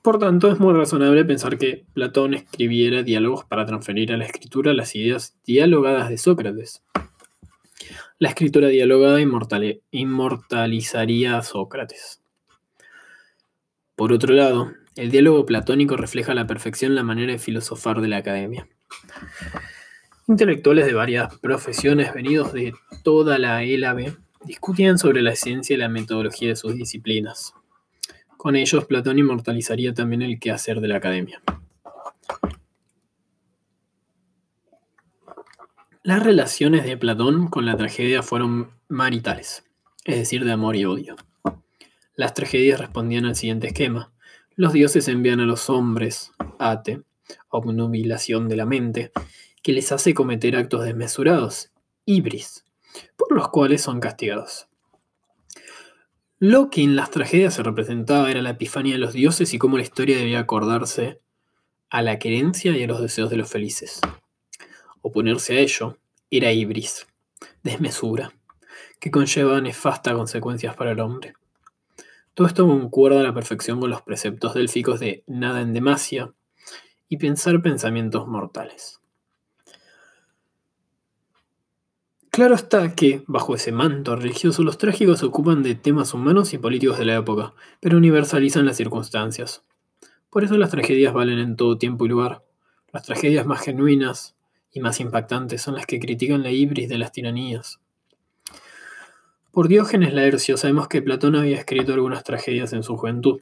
Por 0.03 0.19
tanto, 0.19 0.51
es 0.51 0.61
muy 0.61 0.75
razonable 0.75 1.25
pensar 1.25 1.57
que 1.57 1.87
Platón 1.95 2.35
escribiera 2.35 3.03
diálogos 3.03 3.45
para 3.45 3.65
transferir 3.65 4.13
a 4.13 4.19
la 4.19 4.27
escritura 4.27 4.75
las 4.75 4.95
ideas 4.95 5.39
dialogadas 5.47 6.11
de 6.11 6.19
Sócrates. 6.19 6.85
La 8.21 8.29
escritura 8.29 8.69
dialogada 8.69 9.21
inmortalizaría 9.91 11.37
a 11.37 11.43
Sócrates. 11.43 12.23
Por 13.97 14.13
otro 14.13 14.33
lado, 14.33 14.73
el 14.95 15.11
diálogo 15.11 15.45
platónico 15.45 15.97
refleja 15.97 16.31
a 16.31 16.37
la 16.37 16.47
perfección 16.47 16.95
la 16.95 17.03
manera 17.03 17.33
de 17.33 17.41
filosofar 17.41 18.01
de 18.01 18.07
la 18.07 18.19
academia. 18.19 18.69
Intelectuales 20.29 20.87
de 20.87 20.95
varias 20.95 21.37
profesiones 21.41 22.15
venidos 22.15 22.53
de 22.53 22.73
toda 23.03 23.37
la 23.39 23.65
ELAB 23.65 24.17
discutían 24.45 24.97
sobre 24.97 25.21
la 25.21 25.33
esencia 25.33 25.75
y 25.75 25.79
la 25.79 25.89
metodología 25.89 26.51
de 26.51 26.57
sus 26.57 26.77
disciplinas. 26.77 27.55
Con 28.37 28.55
ellos, 28.55 28.85
Platón 28.85 29.19
inmortalizaría 29.19 29.93
también 29.93 30.23
el 30.23 30.39
quehacer 30.39 30.81
de 30.81 30.87
la 30.87 30.99
academia. 30.99 31.43
Las 36.07 36.23
relaciones 36.23 36.85
de 36.85 36.99
Platón 36.99 37.49
con 37.49 37.65
la 37.65 37.79
tragedia 37.79 38.23
fueron 38.23 38.73
maritales, 38.89 39.65
es 40.05 40.17
decir, 40.17 40.45
de 40.45 40.53
amor 40.53 40.77
y 40.77 40.85
odio. 40.85 41.17
Las 42.15 42.35
tragedias 42.35 42.79
respondían 42.79 43.25
al 43.25 43.37
siguiente 43.37 43.69
esquema. 43.69 44.13
Los 44.55 44.75
dioses 44.75 45.09
envían 45.09 45.41
a 45.41 45.47
los 45.47 45.71
hombres, 45.71 46.33
ate, 46.59 47.01
obnubilación 47.49 48.51
de 48.51 48.57
la 48.57 48.67
mente, 48.67 49.13
que 49.63 49.73
les 49.73 49.93
hace 49.93 50.13
cometer 50.13 50.57
actos 50.57 50.85
desmesurados, 50.85 51.71
ibris, 52.05 52.67
por 53.17 53.33
los 53.33 53.49
cuales 53.49 53.81
son 53.81 53.99
castigados. 53.99 54.69
Lo 56.39 56.69
que 56.69 56.83
en 56.83 56.97
las 56.97 57.13
tragedias 57.13 57.55
se 57.55 57.63
representaba 57.63 58.31
era 58.31 58.43
la 58.43 58.51
epifanía 58.51 58.93
de 58.93 59.01
los 59.01 59.15
dioses 59.15 59.55
y 59.55 59.59
cómo 59.59 59.79
la 59.79 59.85
historia 59.85 60.19
debía 60.19 60.41
acordarse 60.41 61.23
a 61.89 62.03
la 62.03 62.19
querencia 62.19 62.77
y 62.77 62.83
a 62.83 62.87
los 62.87 63.01
deseos 63.01 63.31
de 63.31 63.39
los 63.39 63.49
felices. 63.49 64.03
Oponerse 65.07 65.59
a 65.59 65.61
ello 65.61 65.99
era 66.31 66.51
ibris, 66.51 67.07
desmesura, 67.63 68.33
que 68.99 69.11
conlleva 69.11 69.61
nefastas 69.61 70.15
consecuencias 70.15 70.75
para 70.77 70.93
el 70.93 71.01
hombre. 71.01 71.35
Todo 72.33 72.47
esto 72.47 72.67
concuerda 72.67 73.21
a 73.21 73.23
la 73.23 73.35
perfección 73.35 73.81
con 73.81 73.91
los 73.91 74.01
preceptos 74.01 74.55
delficos 74.55 75.01
de 75.01 75.23
nada 75.27 75.61
en 75.61 75.75
demasia 75.75 76.33
y 77.07 77.19
pensar 77.19 77.61
pensamientos 77.61 78.27
mortales. 78.27 79.03
Claro 82.31 82.55
está 82.55 82.95
que, 82.95 83.25
bajo 83.27 83.55
ese 83.55 83.73
manto 83.73 84.17
religioso, 84.17 84.63
los 84.63 84.79
trágicos 84.79 85.19
se 85.19 85.27
ocupan 85.27 85.63
de 85.63 85.75
temas 85.75 86.15
humanos 86.15 86.55
y 86.55 86.59
políticos 86.59 86.99
de 86.99 87.05
la 87.05 87.17
época, 87.17 87.53
pero 87.79 87.99
universalizan 87.99 88.65
las 88.65 88.79
circunstancias. 88.79 89.65
Por 90.31 90.45
eso 90.45 90.57
las 90.57 90.71
tragedias 90.71 91.13
valen 91.13 91.41
en 91.41 91.57
todo 91.57 91.77
tiempo 91.77 92.07
y 92.07 92.09
lugar. 92.09 92.43
Las 92.91 93.03
tragedias 93.03 93.45
más 93.45 93.61
genuinas 93.61 94.34
y 94.75 94.81
más 94.81 95.01
impactantes 95.01 95.63
son 95.63 95.77
las 95.77 95.87
que 95.87 95.99
critican 95.99 96.43
la 96.43 96.51
ibris 96.51 96.91
de 96.91 96.99
las 96.99 97.13
tiranías, 97.13 97.81
por 99.55 99.69
Diógenes 99.69 100.13
Laercio 100.13 100.57
sabemos 100.57 100.89
que 100.89 101.01
Platón 101.01 101.37
había 101.37 101.57
escrito 101.57 101.95
algunas 101.95 102.25
tragedias 102.25 102.73
en 102.73 102.83
su 102.83 102.97
juventud, 102.97 103.41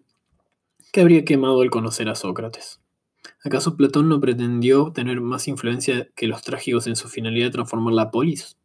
que 0.93 1.01
habría 1.01 1.25
quemado 1.25 1.63
al 1.63 1.71
conocer 1.71 2.11
a 2.11 2.15
Sócrates. 2.15 2.83
¿Acaso 3.43 3.79
Platón 3.79 4.11
no 4.11 4.21
pretendió 4.21 4.93
tener 4.93 5.23
más 5.23 5.49
influencia 5.49 6.11
que 6.15 6.27
los 6.27 6.43
trágicos 6.43 6.87
en 6.87 6.97
su 6.97 7.09
finalidad 7.09 7.47
de 7.47 7.53
transformar 7.53 7.95
la 7.95 8.11
polis? 8.11 8.59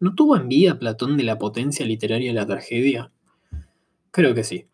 ¿No 0.00 0.14
tuvo 0.14 0.34
envidia 0.34 0.78
Platón 0.78 1.18
de 1.18 1.24
la 1.24 1.36
potencia 1.36 1.84
literaria 1.84 2.32
de 2.32 2.40
la 2.40 2.46
tragedia? 2.46 3.12
Creo 4.10 4.34
que 4.34 4.42
sí. 4.42 4.68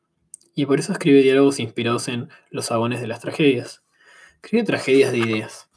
Y 0.54 0.66
por 0.66 0.78
eso 0.78 0.92
escribe 0.92 1.22
diálogos 1.22 1.58
inspirados 1.58 2.06
en 2.06 2.28
los 2.50 2.70
agones 2.70 3.00
de 3.00 3.08
las 3.08 3.18
tragedias. 3.18 3.82
Escribe 4.36 4.62
tragedias 4.62 5.10
de 5.10 5.18
ideas. 5.18 5.69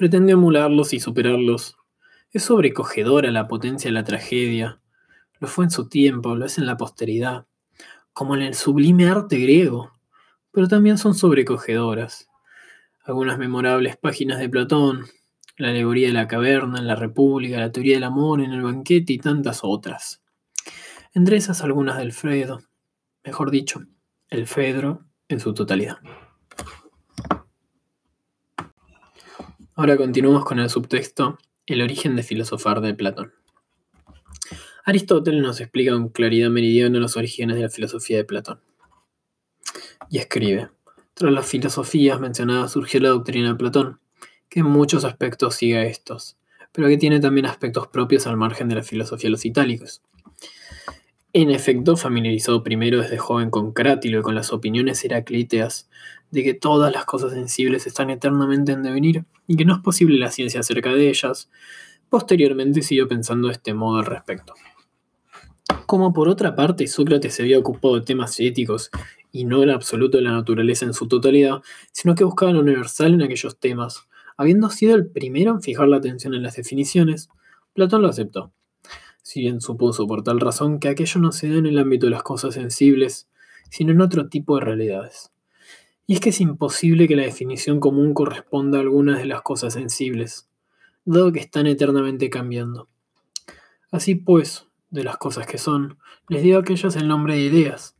Pretendió 0.00 0.36
emularlos 0.36 0.94
y 0.94 0.98
superarlos 0.98 1.76
es 2.32 2.44
sobrecogedora 2.44 3.30
la 3.30 3.48
potencia 3.48 3.90
de 3.90 3.92
la 3.92 4.02
tragedia. 4.02 4.80
Lo 5.40 5.46
fue 5.46 5.66
en 5.66 5.70
su 5.70 5.90
tiempo, 5.90 6.34
lo 6.34 6.46
es 6.46 6.56
en 6.56 6.64
la 6.64 6.78
posteridad, 6.78 7.46
como 8.14 8.34
en 8.34 8.40
el 8.40 8.54
sublime 8.54 9.10
arte 9.10 9.36
griego, 9.36 9.92
pero 10.52 10.68
también 10.68 10.96
son 10.96 11.14
sobrecogedoras. 11.14 12.30
Algunas 13.04 13.36
memorables 13.36 13.98
páginas 13.98 14.38
de 14.38 14.48
Platón, 14.48 15.04
la 15.58 15.68
alegoría 15.68 16.06
de 16.06 16.14
la 16.14 16.28
caverna, 16.28 16.80
la 16.80 16.96
república, 16.96 17.60
la 17.60 17.70
teoría 17.70 17.96
del 17.96 18.04
amor 18.04 18.40
en 18.40 18.52
el 18.52 18.62
banquete 18.62 19.12
y 19.12 19.18
tantas 19.18 19.60
otras. 19.64 20.22
Entre 21.12 21.36
esas 21.36 21.62
algunas 21.62 21.98
del 21.98 22.12
Fredo, 22.12 22.62
mejor 23.22 23.50
dicho, 23.50 23.84
el 24.30 24.46
Fedro 24.46 25.04
en 25.28 25.40
su 25.40 25.52
totalidad. 25.52 25.98
Ahora 29.80 29.96
continuamos 29.96 30.44
con 30.44 30.58
el 30.58 30.68
subtexto 30.68 31.38
el 31.64 31.80
origen 31.80 32.14
de 32.14 32.22
filosofar 32.22 32.82
de 32.82 32.92
Platón. 32.92 33.32
Aristóteles 34.84 35.40
nos 35.42 35.58
explica 35.58 35.92
con 35.92 36.10
claridad 36.10 36.50
meridiana 36.50 36.98
los 36.98 37.16
orígenes 37.16 37.56
de 37.56 37.62
la 37.62 37.70
filosofía 37.70 38.18
de 38.18 38.24
Platón. 38.24 38.60
Y 40.10 40.18
escribe, 40.18 40.68
tras 41.14 41.32
las 41.32 41.46
filosofías 41.46 42.20
mencionadas 42.20 42.72
surgió 42.72 43.00
la 43.00 43.08
doctrina 43.08 43.48
de 43.48 43.54
Platón, 43.54 44.00
que 44.50 44.60
en 44.60 44.66
muchos 44.66 45.06
aspectos 45.06 45.54
sigue 45.54 45.78
a 45.78 45.86
estos, 45.86 46.36
pero 46.72 46.86
que 46.86 46.98
tiene 46.98 47.18
también 47.18 47.46
aspectos 47.46 47.88
propios 47.88 48.26
al 48.26 48.36
margen 48.36 48.68
de 48.68 48.74
la 48.74 48.82
filosofía 48.82 49.28
de 49.28 49.32
los 49.32 49.46
itálicos. 49.46 50.02
En 51.32 51.50
efecto, 51.50 51.96
familiarizado 51.96 52.62
primero 52.62 53.00
desde 53.00 53.16
joven 53.16 53.48
con 53.48 53.72
Crátilo 53.72 54.18
y 54.18 54.22
con 54.22 54.34
las 54.34 54.52
opiniones 54.52 55.02
heraclíteas 55.06 55.88
de 56.30 56.44
que 56.44 56.54
todas 56.54 56.92
las 56.92 57.04
cosas 57.04 57.32
sensibles 57.32 57.86
están 57.86 58.10
eternamente 58.10 58.72
en 58.72 58.82
devenir 58.82 59.24
y 59.46 59.56
que 59.56 59.64
no 59.64 59.74
es 59.74 59.80
posible 59.80 60.18
la 60.18 60.30
ciencia 60.30 60.60
acerca 60.60 60.92
de 60.92 61.08
ellas, 61.08 61.50
posteriormente 62.08 62.82
siguió 62.82 63.08
pensando 63.08 63.48
de 63.48 63.54
este 63.54 63.74
modo 63.74 63.98
al 63.98 64.06
respecto. 64.06 64.54
Como 65.86 66.12
por 66.12 66.28
otra 66.28 66.54
parte 66.54 66.86
Sócrates 66.86 67.34
se 67.34 67.42
había 67.42 67.58
ocupado 67.58 67.96
de 67.96 68.06
temas 68.06 68.38
éticos 68.38 68.90
y 69.32 69.44
no 69.44 69.62
era 69.62 69.74
absoluto 69.74 70.18
de 70.18 70.24
la 70.24 70.32
naturaleza 70.32 70.84
en 70.84 70.94
su 70.94 71.08
totalidad, 71.08 71.62
sino 71.92 72.14
que 72.14 72.24
buscaba 72.24 72.52
lo 72.52 72.60
universal 72.60 73.14
en 73.14 73.22
aquellos 73.22 73.58
temas, 73.58 74.08
habiendo 74.36 74.70
sido 74.70 74.94
el 74.94 75.06
primero 75.08 75.52
en 75.52 75.62
fijar 75.62 75.88
la 75.88 75.98
atención 75.98 76.34
en 76.34 76.42
las 76.42 76.56
definiciones, 76.56 77.28
Platón 77.74 78.02
lo 78.02 78.08
aceptó 78.08 78.52
si 79.22 79.42
bien 79.42 79.60
supuso 79.60 80.06
por 80.06 80.22
tal 80.22 80.40
razón 80.40 80.80
que 80.80 80.88
aquello 80.88 81.20
no 81.20 81.32
se 81.32 81.48
da 81.48 81.56
en 81.56 81.66
el 81.66 81.78
ámbito 81.78 82.06
de 82.06 82.10
las 82.10 82.22
cosas 82.22 82.54
sensibles, 82.54 83.28
sino 83.70 83.92
en 83.92 84.00
otro 84.00 84.28
tipo 84.28 84.56
de 84.56 84.64
realidades. 84.64 85.30
Y 86.10 86.14
es 86.14 86.20
que 86.20 86.30
es 86.30 86.40
imposible 86.40 87.06
que 87.06 87.14
la 87.14 87.22
definición 87.22 87.78
común 87.78 88.14
corresponda 88.14 88.78
a 88.78 88.80
algunas 88.80 89.18
de 89.18 89.26
las 89.26 89.42
cosas 89.42 89.74
sensibles, 89.74 90.48
dado 91.04 91.30
que 91.30 91.38
están 91.38 91.68
eternamente 91.68 92.28
cambiando. 92.28 92.88
Así 93.92 94.16
pues, 94.16 94.66
de 94.90 95.04
las 95.04 95.18
cosas 95.18 95.46
que 95.46 95.56
son, 95.56 95.98
les 96.26 96.42
dio 96.42 96.56
a 96.56 96.62
aquellas 96.62 96.96
el 96.96 97.06
nombre 97.06 97.34
de 97.34 97.42
ideas, 97.42 97.96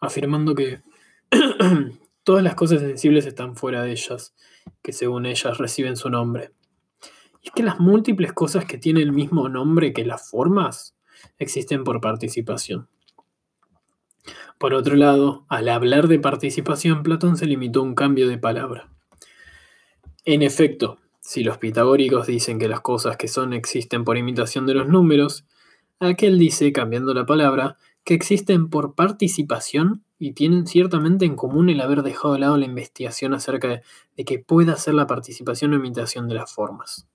afirmando 0.00 0.56
que 0.56 0.82
todas 2.24 2.42
las 2.42 2.56
cosas 2.56 2.80
sensibles 2.80 3.26
están 3.26 3.54
fuera 3.54 3.84
de 3.84 3.92
ellas, 3.92 4.34
que 4.82 4.92
según 4.92 5.24
ellas 5.24 5.58
reciben 5.58 5.96
su 5.96 6.10
nombre. 6.10 6.50
Y 7.42 7.46
es 7.46 7.52
que 7.54 7.62
las 7.62 7.78
múltiples 7.78 8.32
cosas 8.32 8.64
que 8.64 8.76
tienen 8.76 9.04
el 9.04 9.12
mismo 9.12 9.48
nombre 9.48 9.92
que 9.92 10.04
las 10.04 10.28
formas 10.28 10.96
existen 11.38 11.84
por 11.84 12.00
participación. 12.00 12.88
Por 14.58 14.74
otro 14.74 14.96
lado, 14.96 15.44
al 15.48 15.68
hablar 15.68 16.08
de 16.08 16.18
participación, 16.18 17.02
Platón 17.02 17.36
se 17.36 17.46
limitó 17.46 17.80
a 17.80 17.84
un 17.84 17.94
cambio 17.94 18.28
de 18.28 18.38
palabra. 18.38 18.88
En 20.24 20.42
efecto, 20.42 20.98
si 21.20 21.42
los 21.42 21.58
pitagóricos 21.58 22.26
dicen 22.26 22.58
que 22.58 22.68
las 22.68 22.80
cosas 22.80 23.16
que 23.16 23.28
son 23.28 23.52
existen 23.52 24.04
por 24.04 24.16
imitación 24.16 24.66
de 24.66 24.74
los 24.74 24.88
números, 24.88 25.44
aquel 25.98 26.38
dice, 26.38 26.72
cambiando 26.72 27.14
la 27.14 27.26
palabra, 27.26 27.76
que 28.04 28.14
existen 28.14 28.68
por 28.68 28.94
participación 28.94 30.04
y 30.18 30.32
tienen 30.32 30.66
ciertamente 30.66 31.24
en 31.24 31.36
común 31.36 31.70
el 31.70 31.80
haber 31.80 32.02
dejado 32.02 32.34
de 32.34 32.40
lado 32.40 32.56
la 32.56 32.66
investigación 32.66 33.34
acerca 33.34 33.68
de, 33.68 33.82
de 34.16 34.24
que 34.24 34.38
pueda 34.38 34.76
ser 34.76 34.94
la 34.94 35.06
participación 35.06 35.72
o 35.72 35.76
imitación 35.76 36.28
de 36.28 36.34
las 36.34 36.52
formas. 36.52 37.08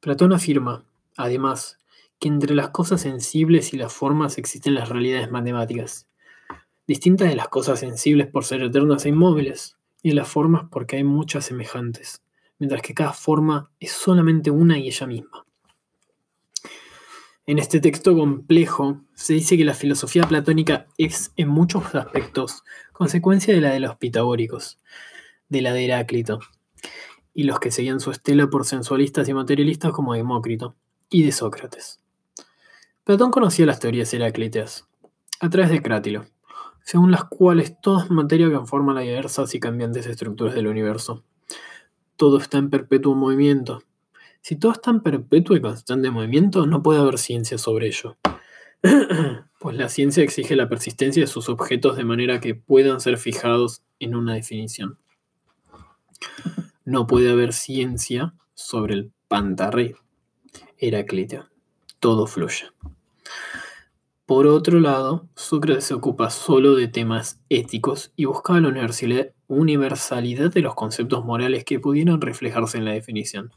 Platón 0.00 0.32
afirma, 0.32 0.84
además, 1.16 1.78
que 2.22 2.28
entre 2.28 2.54
las 2.54 2.70
cosas 2.70 3.00
sensibles 3.00 3.74
y 3.74 3.76
las 3.76 3.92
formas 3.92 4.38
existen 4.38 4.76
las 4.76 4.88
realidades 4.88 5.28
matemáticas, 5.32 6.06
distintas 6.86 7.28
de 7.28 7.34
las 7.34 7.48
cosas 7.48 7.80
sensibles 7.80 8.28
por 8.28 8.44
ser 8.44 8.62
eternas 8.62 9.04
e 9.04 9.08
inmóviles, 9.08 9.76
y 10.04 10.10
de 10.10 10.14
las 10.14 10.28
formas 10.28 10.66
porque 10.70 10.94
hay 10.94 11.02
muchas 11.02 11.46
semejantes, 11.46 12.22
mientras 12.60 12.80
que 12.80 12.94
cada 12.94 13.12
forma 13.12 13.72
es 13.80 13.90
solamente 13.90 14.52
una 14.52 14.78
y 14.78 14.86
ella 14.86 15.08
misma. 15.08 15.44
En 17.44 17.58
este 17.58 17.80
texto 17.80 18.16
complejo 18.16 19.00
se 19.14 19.32
dice 19.32 19.56
que 19.56 19.64
la 19.64 19.74
filosofía 19.74 20.22
platónica 20.22 20.86
es 20.98 21.32
en 21.36 21.48
muchos 21.48 21.92
aspectos 21.96 22.62
consecuencia 22.92 23.52
de 23.52 23.60
la 23.60 23.70
de 23.70 23.80
los 23.80 23.96
pitagóricos, 23.96 24.78
de 25.48 25.60
la 25.60 25.72
de 25.72 25.86
Heráclito, 25.86 26.38
y 27.34 27.42
los 27.42 27.58
que 27.58 27.72
seguían 27.72 27.98
su 27.98 28.12
estela 28.12 28.46
por 28.46 28.64
sensualistas 28.64 29.28
y 29.28 29.34
materialistas 29.34 29.90
como 29.90 30.14
Demócrito, 30.14 30.76
y 31.10 31.24
de 31.24 31.32
Sócrates. 31.32 32.01
Platón 33.04 33.32
conocía 33.32 33.66
las 33.66 33.80
teorías 33.80 34.14
heráclitas 34.14 34.88
a 35.40 35.50
través 35.50 35.72
de 35.72 35.82
Crátilo, 35.82 36.24
según 36.84 37.10
las 37.10 37.24
cuales 37.24 37.80
toda 37.80 38.04
es 38.04 38.10
materia 38.12 38.48
que 38.48 38.54
conforma 38.54 38.94
las 38.94 39.02
diversas 39.02 39.52
y 39.56 39.58
cambiantes 39.60 40.06
estructuras 40.06 40.54
del 40.54 40.68
universo. 40.68 41.24
Todo 42.14 42.38
está 42.38 42.58
en 42.58 42.70
perpetuo 42.70 43.16
movimiento. 43.16 43.82
Si 44.40 44.54
todo 44.54 44.70
está 44.70 44.92
en 44.92 45.00
perpetuo 45.00 45.56
y 45.56 45.60
constante 45.60 46.12
movimiento, 46.12 46.64
no 46.64 46.84
puede 46.84 47.00
haber 47.00 47.18
ciencia 47.18 47.58
sobre 47.58 47.88
ello. 47.88 48.18
pues 49.58 49.76
la 49.76 49.88
ciencia 49.88 50.22
exige 50.22 50.54
la 50.54 50.68
persistencia 50.68 51.24
de 51.24 51.26
sus 51.26 51.48
objetos 51.48 51.96
de 51.96 52.04
manera 52.04 52.38
que 52.38 52.54
puedan 52.54 53.00
ser 53.00 53.18
fijados 53.18 53.82
en 53.98 54.14
una 54.14 54.34
definición. 54.34 54.96
No 56.84 57.08
puede 57.08 57.32
haber 57.32 57.52
ciencia 57.52 58.34
sobre 58.54 58.94
el 58.94 59.12
pantarré, 59.26 59.96
Heráclita 60.78 61.51
todo 62.02 62.26
fluye. 62.26 62.66
Por 64.26 64.48
otro 64.48 64.80
lado, 64.80 65.28
Sócrates 65.36 65.84
se 65.84 65.94
ocupa 65.94 66.30
solo 66.30 66.74
de 66.74 66.88
temas 66.88 67.40
éticos 67.48 68.12
y 68.16 68.24
buscaba 68.24 68.60
la 68.60 68.74
universalidad 69.46 70.50
de 70.52 70.60
los 70.60 70.74
conceptos 70.74 71.24
morales 71.24 71.62
que 71.64 71.78
pudieran 71.78 72.20
reflejarse 72.20 72.78
en 72.78 72.86
la 72.86 72.90
definición. 72.90 73.52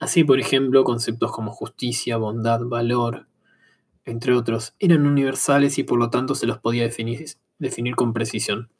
Así, 0.00 0.24
por 0.24 0.40
ejemplo, 0.40 0.82
conceptos 0.82 1.30
como 1.30 1.52
justicia, 1.52 2.16
bondad, 2.16 2.62
valor, 2.64 3.28
entre 4.04 4.34
otros, 4.34 4.74
eran 4.80 5.06
universales 5.06 5.78
y 5.78 5.84
por 5.84 6.00
lo 6.00 6.10
tanto 6.10 6.34
se 6.34 6.48
los 6.48 6.58
podía 6.58 6.82
definir, 6.82 7.24
definir 7.60 7.94
con 7.94 8.12
precisión. 8.12 8.70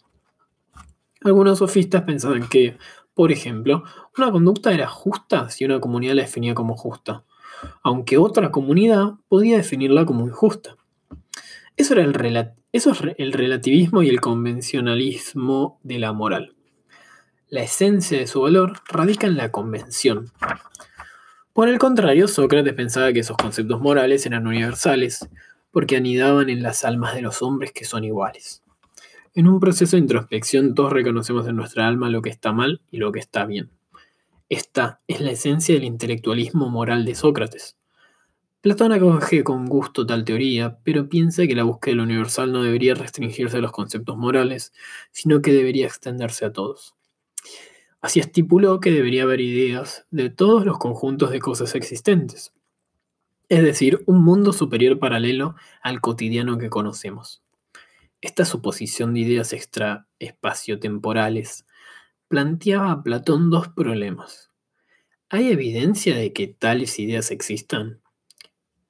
Algunos 1.23 1.59
sofistas 1.59 2.03
pensaban 2.03 2.49
que, 2.49 2.79
por 3.15 3.31
ejemplo, 3.31 3.85
una 4.19 4.33
conducta 4.33 4.73
era 4.73 4.89
justa 4.89 5.51
si 5.51 5.65
una 5.65 5.79
comunidad 5.79 6.15
la 6.15 6.23
definía 6.23 6.55
como 6.55 6.77
justa 6.77 7.25
aunque 7.83 8.19
otra 8.19 8.51
comunidad 8.51 9.15
podía 9.29 9.57
definirla 9.57 10.05
como 10.05 10.27
injusta. 10.27 10.77
Eso, 11.77 11.95
era 11.95 12.05
el 12.05 12.53
eso 12.73 12.91
es 12.91 13.01
el 13.19 13.33
relativismo 13.33 14.03
y 14.03 14.09
el 14.09 14.21
convencionalismo 14.21 15.79
de 15.83 15.99
la 15.99 16.13
moral. 16.13 16.55
La 17.49 17.63
esencia 17.63 18.19
de 18.19 18.27
su 18.27 18.41
valor 18.41 18.81
radica 18.89 19.27
en 19.27 19.37
la 19.37 19.53
convención. 19.53 20.33
Por 21.53 21.69
el 21.69 21.79
contrario, 21.79 22.29
Sócrates 22.29 22.75
pensaba 22.75 23.13
que 23.13 23.21
esos 23.21 23.37
conceptos 23.37 23.81
morales 23.81 24.27
eran 24.27 24.47
universales, 24.47 25.29
porque 25.71 25.97
anidaban 25.97 26.51
en 26.51 26.63
las 26.63 26.85
almas 26.85 27.15
de 27.15 27.23
los 27.23 27.43
hombres 27.43 27.73
que 27.73 27.85
son 27.85 28.05
iguales. 28.05 28.63
En 29.35 29.49
un 29.49 29.61
proceso 29.61 29.97
de 29.97 30.01
introspección 30.01 30.75
todos 30.75 30.93
reconocemos 30.93 31.47
en 31.47 31.57
nuestra 31.57 31.87
alma 31.87 32.09
lo 32.09 32.23
que 32.23 32.31
está 32.31 32.53
mal 32.53 32.81
y 32.91 32.97
lo 32.97 33.13
que 33.13 33.21
está 33.21 33.45
bien. 33.45 33.71
Esta 34.49 35.01
es 35.09 35.21
la 35.21 35.33
esencia 35.33 35.75
del 35.75 35.83
intelectualismo 35.83 36.69
moral 36.69 37.05
de 37.05 37.17
Sócrates. 37.17 37.77
Platón 38.61 38.93
acoge 38.93 39.43
con 39.43 39.67
gusto 39.67 40.07
tal 40.07 40.25
teoría, 40.25 40.79
pero 40.85 41.09
piensa 41.09 41.49
que 41.49 41.57
la 41.57 41.65
búsqueda 41.65 41.93
de 41.93 41.97
lo 41.97 42.03
universal 42.05 42.53
no 42.53 42.63
debería 42.63 42.95
restringirse 42.95 43.57
a 43.57 43.61
los 43.61 43.73
conceptos 43.73 44.17
morales, 44.17 44.73
sino 45.11 45.43
que 45.43 45.53
debería 45.53 45.87
extenderse 45.87 46.45
a 46.45 46.53
todos. 46.53 46.95
Así 48.01 48.21
estipuló 48.21 48.79
que 48.79 48.93
debería 48.93 49.25
haber 49.25 49.41
ideas 49.41 50.07
de 50.13 50.31
todos 50.31 50.65
los 50.65 50.79
conjuntos 50.79 51.33
de 51.33 51.41
cosas 51.41 51.75
existentes, 51.75 52.53
es 53.49 53.63
decir, 53.65 54.05
un 54.07 54.23
mundo 54.23 54.53
superior 54.53 55.01
paralelo 55.01 55.57
al 55.83 56.01
cotidiano 56.01 56.57
que 56.57 56.71
conocemos. 56.71 57.43
Esta 58.21 58.45
suposición 58.45 59.13
de 59.13 59.21
ideas 59.21 59.53
extra 59.53 60.07
temporales 60.81 61.66
planteaba 62.29 62.91
a 62.91 63.03
Platón 63.03 63.51
dos 63.51 63.69
problemas. 63.69 64.51
¿Hay 65.29 65.51
evidencia 65.51 66.17
de 66.17 66.33
que 66.33 66.47
tales 66.47 66.99
ideas 66.99 67.31
existan? 67.31 68.01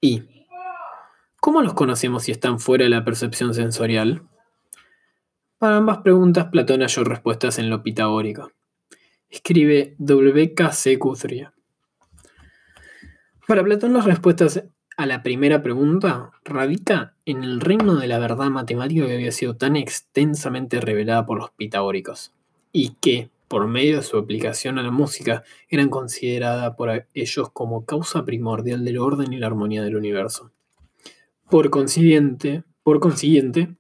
¿Y 0.01 0.47
cómo 1.41 1.63
los 1.63 1.75
conocemos 1.75 2.25
si 2.25 2.33
están 2.33 2.61
fuera 2.61 2.85
de 2.85 2.91
la 2.91 3.05
percepción 3.05 3.55
sensorial? 3.55 4.23
Para 5.59 5.77
ambas 5.77 5.99
preguntas, 5.99 6.49
Platón 6.51 6.81
halló 6.81 7.05
respuestas 7.05 7.59
en 7.59 7.71
lo 7.71 7.83
pitagórico. 7.83 8.53
Escribe 9.29 9.95
W.K.C. 9.99 10.97
Guthrie. 10.97 11.51
Para 13.47 13.65
Platón, 13.65 13.93
las 13.95 14.05
respuestas 14.05 14.65
a 14.97 15.07
la 15.07 15.23
primera 15.23 15.63
pregunta 15.63 16.31
radica 16.45 17.15
en 17.25 17.45
el 17.45 17.61
reino 17.61 17.97
de 17.97 18.07
la 18.07 18.19
verdad 18.19 18.51
matemática 18.51 19.07
que 19.07 19.15
había 19.15 19.33
sido 19.33 19.57
tan 19.57 19.77
extensamente 19.77 20.81
revelada 20.81 21.27
por 21.27 21.39
los 21.39 21.51
pitagóricos 21.51 22.33
y 22.77 22.91
que, 23.01 23.31
por 23.49 23.67
medio 23.69 23.97
de 23.97 24.03
su 24.03 24.19
aplicación 24.19 24.79
a 24.79 24.83
la 24.83 24.91
música, 24.91 25.45
eran 25.71 25.89
consideradas 25.89 26.77
por 26.77 27.07
ellos 27.15 27.51
como 27.51 27.87
causa 27.87 28.27
primordial 28.27 28.85
del 28.85 28.99
orden 28.99 29.33
y 29.33 29.39
la 29.39 29.47
armonía 29.47 29.83
del 29.83 29.97
universo. 29.97 30.53
Por 31.49 31.71
consiguiente, 31.71 32.65
por 32.83 33.01
consiguiente, 33.01 33.75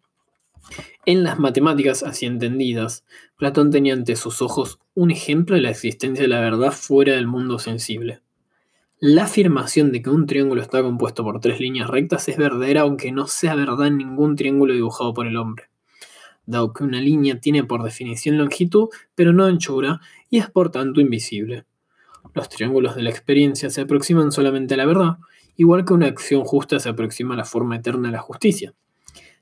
en 1.04 1.24
las 1.24 1.38
matemáticas 1.38 2.02
así 2.04 2.24
entendidas, 2.24 3.04
Platón 3.37 3.70
tenía 3.70 3.92
ante 3.92 4.16
sus 4.16 4.40
ojos 4.40 4.78
un 4.94 5.11
ejemplo 5.11 5.56
de 5.56 5.61
la 5.61 5.70
existencia 5.70 6.22
de 6.22 6.28
la 6.28 6.40
verdad 6.40 6.72
fuera 6.72 7.16
del 7.16 7.26
mundo 7.26 7.59
sensible. 7.59 8.22
La 8.98 9.24
afirmación 9.24 9.92
de 9.92 10.00
que 10.00 10.09
un 10.09 10.24
triángulo 10.24 10.62
está 10.62 10.80
compuesto 10.80 11.22
por 11.22 11.40
tres 11.40 11.61
líneas 11.61 11.90
rectas 11.90 12.30
es 12.30 12.38
verdadera 12.38 12.80
aunque 12.80 13.12
no 13.12 13.26
sea 13.26 13.54
verdad 13.56 13.90
ningún 13.90 14.37
triángulo 14.37 14.72
dibujado 14.72 15.12
por 15.12 15.26
el 15.26 15.37
hombre 15.37 15.68
dado 16.46 16.72
que 16.72 16.85
una 16.85 17.00
línea 17.00 17.40
tiene 17.40 17.64
por 17.64 17.82
definición 17.82 18.38
longitud, 18.38 18.88
pero 19.14 19.32
no 19.32 19.44
anchura, 19.44 20.00
y 20.30 20.38
es 20.38 20.48
por 20.48 20.70
tanto 20.70 21.00
invisible. 21.00 21.64
Los 22.35 22.48
triángulos 22.48 22.96
de 22.96 23.02
la 23.02 23.11
experiencia 23.11 23.70
se 23.70 23.82
aproximan 23.82 24.32
solamente 24.32 24.74
a 24.74 24.76
la 24.76 24.87
verdad, 24.87 25.16
igual 25.56 25.85
que 25.85 25.94
una 25.94 26.06
acción 26.06 26.44
justa 26.44 26.78
se 26.78 26.88
aproxima 26.88 27.35
a 27.35 27.38
la 27.38 27.44
forma 27.44 27.76
eterna 27.76 28.09
de 28.09 28.12
la 28.12 28.20
justicia. 28.20 28.74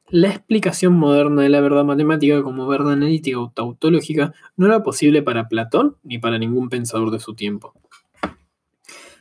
La 0.08 0.28
explicación 0.28 0.94
moderna 0.94 1.42
de 1.42 1.48
la 1.48 1.60
verdad 1.60 1.84
matemática 1.84 2.42
como 2.42 2.66
verdad 2.66 2.92
analítica 2.92 3.38
o 3.38 3.50
tautológica 3.50 4.34
no 4.56 4.66
era 4.66 4.82
posible 4.82 5.22
para 5.22 5.48
Platón 5.48 5.96
ni 6.02 6.18
para 6.18 6.38
ningún 6.38 6.68
pensador 6.68 7.10
de 7.10 7.20
su 7.20 7.34
tiempo. 7.34 7.74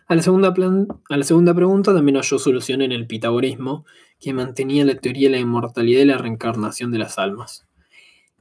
A 0.07 0.15
la, 0.15 0.21
segunda 0.21 0.53
pregunta 0.53 1.93
también 1.93 2.17
halló 2.17 2.37
solución 2.37 2.81
en 2.81 2.91
el 2.91 3.07
pitagorismo, 3.07 3.85
que 4.19 4.33
mantenía 4.33 4.85
la 4.85 4.95
teoría 4.95 5.29
de 5.29 5.35
la 5.35 5.41
inmortalidad 5.41 6.01
y 6.01 6.05
la 6.05 6.17
reencarnación 6.17 6.91
de 6.91 6.99
las 6.99 7.17
almas 7.17 7.65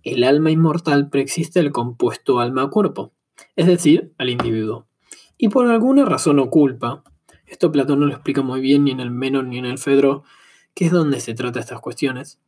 el 0.05 0.25
alma 0.25 0.51
inmortal 0.51 1.09
preexiste 1.11 1.61
al 1.61 1.73
compuesto 1.73 2.41
alma-cuerpo, 2.41 3.13
es 3.57 3.67
decir, 3.67 4.13
al 4.19 4.31
individuo. 4.31 4.87
Y 5.39 5.49
por 5.49 5.69
alguna 5.69 6.05
razón 6.05 6.39
o 6.39 6.51
culpa, 6.51 7.03
esto 7.47 7.73
Platón 7.73 8.01
no 8.01 8.07
lo 8.07 8.13
explica 8.13 8.43
muy 8.43 8.61
bien 8.61 8.85
ni 8.85 8.93
en 8.93 9.01
el 9.01 9.11
Menon 9.11 9.51
ni 9.51 9.59
en 9.59 9.67
el 9.67 9.79
Fedro, 9.79 10.25
que 10.75 10.87
es 10.87 10.93
donde 10.93 11.21
se 11.21 11.35
trata 11.35 11.61
estas 11.61 11.81
cuestiones, 11.81 12.41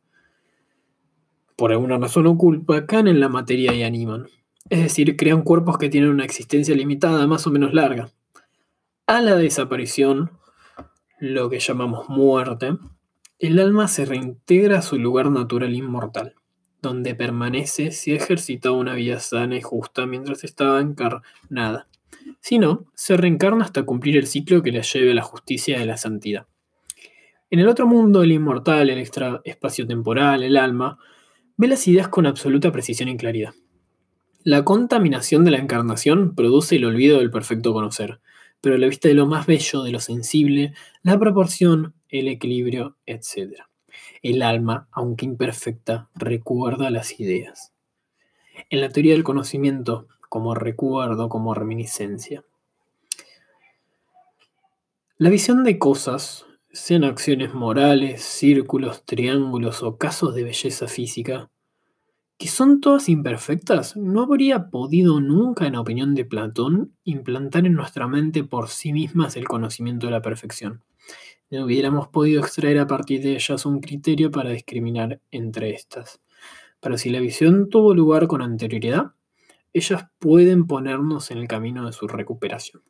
por 1.55 1.71
alguna 1.71 1.97
razón 1.97 2.27
o 2.27 2.37
culpa 2.37 2.85
caen 2.85 3.07
en 3.07 3.19
la 3.19 3.29
materia 3.29 3.73
y 3.73 3.83
animan. 3.83 4.27
Es 4.69 4.81
decir, 4.81 5.15
crean 5.15 5.43
cuerpos 5.43 5.77
que 5.77 5.89
tienen 5.89 6.09
una 6.09 6.25
existencia 6.25 6.75
limitada 6.75 7.27
más 7.27 7.45
o 7.47 7.51
menos 7.51 7.73
larga. 7.73 8.09
A 9.07 9.21
la 9.21 9.35
desaparición, 9.35 10.31
lo 11.19 11.49
que 11.49 11.59
llamamos 11.59 12.09
muerte, 12.09 12.77
el 13.39 13.59
alma 13.59 13.87
se 13.87 14.05
reintegra 14.05 14.79
a 14.79 14.81
su 14.81 14.97
lugar 14.97 15.29
natural 15.29 15.73
inmortal, 15.73 16.35
donde 16.87 17.15
permanece 17.15 17.91
si 17.91 18.11
ha 18.11 18.15
ejercitado 18.15 18.75
una 18.75 18.93
vida 18.93 19.19
sana 19.19 19.57
y 19.57 19.61
justa 19.61 20.05
mientras 20.05 20.43
estaba 20.43 20.81
encarnada. 20.81 21.87
Si 22.39 22.59
no, 22.59 22.85
se 22.95 23.17
reencarna 23.17 23.65
hasta 23.65 23.83
cumplir 23.83 24.17
el 24.17 24.27
ciclo 24.27 24.61
que 24.63 24.71
le 24.71 24.81
lleve 24.81 25.11
a 25.11 25.15
la 25.15 25.21
justicia 25.21 25.81
y 25.81 25.85
la 25.85 25.97
santidad. 25.97 26.47
En 27.49 27.59
el 27.59 27.67
otro 27.67 27.87
mundo, 27.87 28.23
el 28.23 28.31
inmortal, 28.31 28.89
el 28.89 28.97
extra 28.97 29.41
espacio 29.43 29.85
temporal, 29.85 30.43
el 30.43 30.57
alma, 30.57 30.97
ve 31.57 31.67
las 31.67 31.87
ideas 31.87 32.07
con 32.07 32.25
absoluta 32.25 32.71
precisión 32.71 33.09
y 33.09 33.17
claridad. 33.17 33.53
La 34.43 34.63
contaminación 34.63 35.43
de 35.43 35.51
la 35.51 35.57
encarnación 35.57 36.35
produce 36.35 36.75
el 36.75 36.85
olvido 36.85 37.19
del 37.19 37.31
perfecto 37.31 37.73
conocer, 37.73 38.19
pero 38.61 38.77
la 38.77 38.87
vista 38.87 39.07
de 39.07 39.13
lo 39.13 39.25
más 39.25 39.45
bello, 39.45 39.83
de 39.83 39.91
lo 39.91 39.99
sensible, 39.99 40.73
la 41.01 41.19
proporción, 41.19 41.93
el 42.09 42.27
equilibrio, 42.27 42.97
etc. 43.05 43.63
El 44.25 44.41
alma, 44.41 44.87
aunque 44.91 45.23
imperfecta, 45.23 46.09
recuerda 46.15 46.89
las 46.89 47.19
ideas. 47.19 47.73
En 48.71 48.81
la 48.81 48.89
teoría 48.89 49.13
del 49.13 49.23
conocimiento, 49.23 50.07
como 50.29 50.55
recuerdo, 50.55 51.29
como 51.29 51.53
reminiscencia. 51.53 52.43
La 55.19 55.29
visión 55.29 55.63
de 55.63 55.77
cosas, 55.77 56.47
sean 56.71 57.03
acciones 57.03 57.53
morales, 57.53 58.23
círculos, 58.23 59.05
triángulos 59.05 59.83
o 59.83 59.99
casos 59.99 60.33
de 60.33 60.43
belleza 60.43 60.87
física, 60.87 61.51
que 62.39 62.47
son 62.47 62.81
todas 62.81 63.09
imperfectas, 63.09 63.95
no 63.95 64.23
habría 64.23 64.71
podido 64.71 65.21
nunca, 65.21 65.67
en 65.67 65.75
opinión 65.75 66.15
de 66.15 66.25
Platón, 66.25 66.95
implantar 67.03 67.67
en 67.67 67.73
nuestra 67.73 68.07
mente 68.07 68.43
por 68.43 68.69
sí 68.69 68.91
mismas 68.91 69.35
el 69.35 69.47
conocimiento 69.47 70.07
de 70.07 70.13
la 70.13 70.23
perfección. 70.23 70.81
Hubiéramos 71.63 72.07
podido 72.09 72.41
extraer 72.41 72.79
a 72.79 72.87
partir 72.87 73.21
de 73.21 73.33
ellas 73.33 73.65
un 73.65 73.79
criterio 73.79 74.31
para 74.31 74.49
discriminar 74.49 75.21
entre 75.31 75.71
estas. 75.71 76.21
Pero 76.79 76.97
si 76.97 77.09
la 77.09 77.19
visión 77.19 77.69
tuvo 77.69 77.93
lugar 77.93 78.27
con 78.27 78.41
anterioridad, 78.41 79.13
ellas 79.73 80.07
pueden 80.19 80.67
ponernos 80.67 81.31
en 81.31 81.37
el 81.37 81.47
camino 81.47 81.85
de 81.85 81.93
su 81.93 82.07
recuperación. 82.07 82.83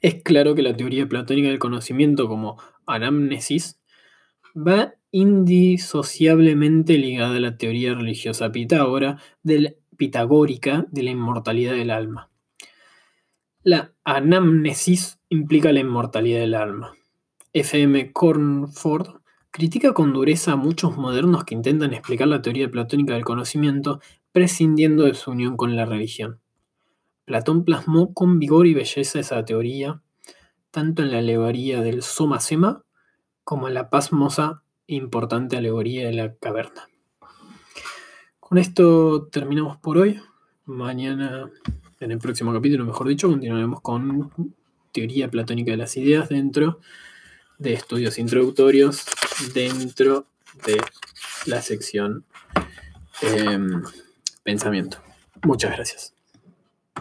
Es 0.00 0.22
claro 0.22 0.54
que 0.54 0.62
la 0.62 0.76
teoría 0.76 1.08
platónica 1.08 1.48
del 1.48 1.58
conocimiento 1.58 2.28
como 2.28 2.60
anamnesis 2.86 3.80
va 4.56 4.94
indisociablemente 5.10 6.98
ligada 6.98 7.36
a 7.36 7.40
la 7.40 7.56
teoría 7.56 7.94
religiosa 7.94 8.50
pitagórica 8.52 9.18
de 9.42 11.02
la 11.02 11.10
inmortalidad 11.10 11.72
del 11.72 11.90
alma. 11.90 12.30
La 13.62 13.92
anamnesis 14.04 15.18
implica 15.28 15.72
la 15.72 15.80
inmortalidad 15.80 16.40
del 16.40 16.54
alma. 16.54 16.94
F.M. 17.58 18.12
Cornford 18.12 19.22
critica 19.50 19.94
con 19.94 20.12
dureza 20.12 20.52
a 20.52 20.56
muchos 20.56 20.98
modernos 20.98 21.44
que 21.44 21.54
intentan 21.54 21.94
explicar 21.94 22.28
la 22.28 22.42
teoría 22.42 22.70
platónica 22.70 23.14
del 23.14 23.24
conocimiento 23.24 23.98
prescindiendo 24.30 25.04
de 25.04 25.14
su 25.14 25.30
unión 25.30 25.56
con 25.56 25.74
la 25.74 25.86
religión. 25.86 26.38
Platón 27.24 27.64
plasmó 27.64 28.12
con 28.12 28.38
vigor 28.38 28.66
y 28.66 28.74
belleza 28.74 29.20
esa 29.20 29.42
teoría, 29.46 30.02
tanto 30.70 31.02
en 31.02 31.10
la 31.10 31.20
alegoría 31.20 31.80
del 31.80 32.02
Soma 32.02 32.40
Sema 32.40 32.82
como 33.42 33.68
en 33.68 33.72
la 33.72 33.88
pasmosa 33.88 34.62
importante 34.86 35.56
alegoría 35.56 36.04
de 36.04 36.12
la 36.12 36.34
caverna. 36.34 36.90
Con 38.38 38.58
esto 38.58 39.28
terminamos 39.28 39.78
por 39.78 39.96
hoy. 39.96 40.20
Mañana, 40.66 41.50
en 42.00 42.10
el 42.10 42.18
próximo 42.18 42.52
capítulo, 42.52 42.84
mejor 42.84 43.08
dicho, 43.08 43.30
continuaremos 43.30 43.80
con 43.80 44.30
teoría 44.92 45.30
platónica 45.30 45.70
de 45.70 45.78
las 45.78 45.96
ideas 45.96 46.28
dentro 46.28 46.80
de 47.58 47.74
estudios 47.74 48.18
introductorios, 48.18 49.04
dentro 49.54 50.26
de 50.64 50.80
la 51.46 51.62
sección 51.62 52.24
em, 53.22 53.82
pensamiento. 54.42 54.98
Muchas 55.42 55.72
gracias. 55.72 56.15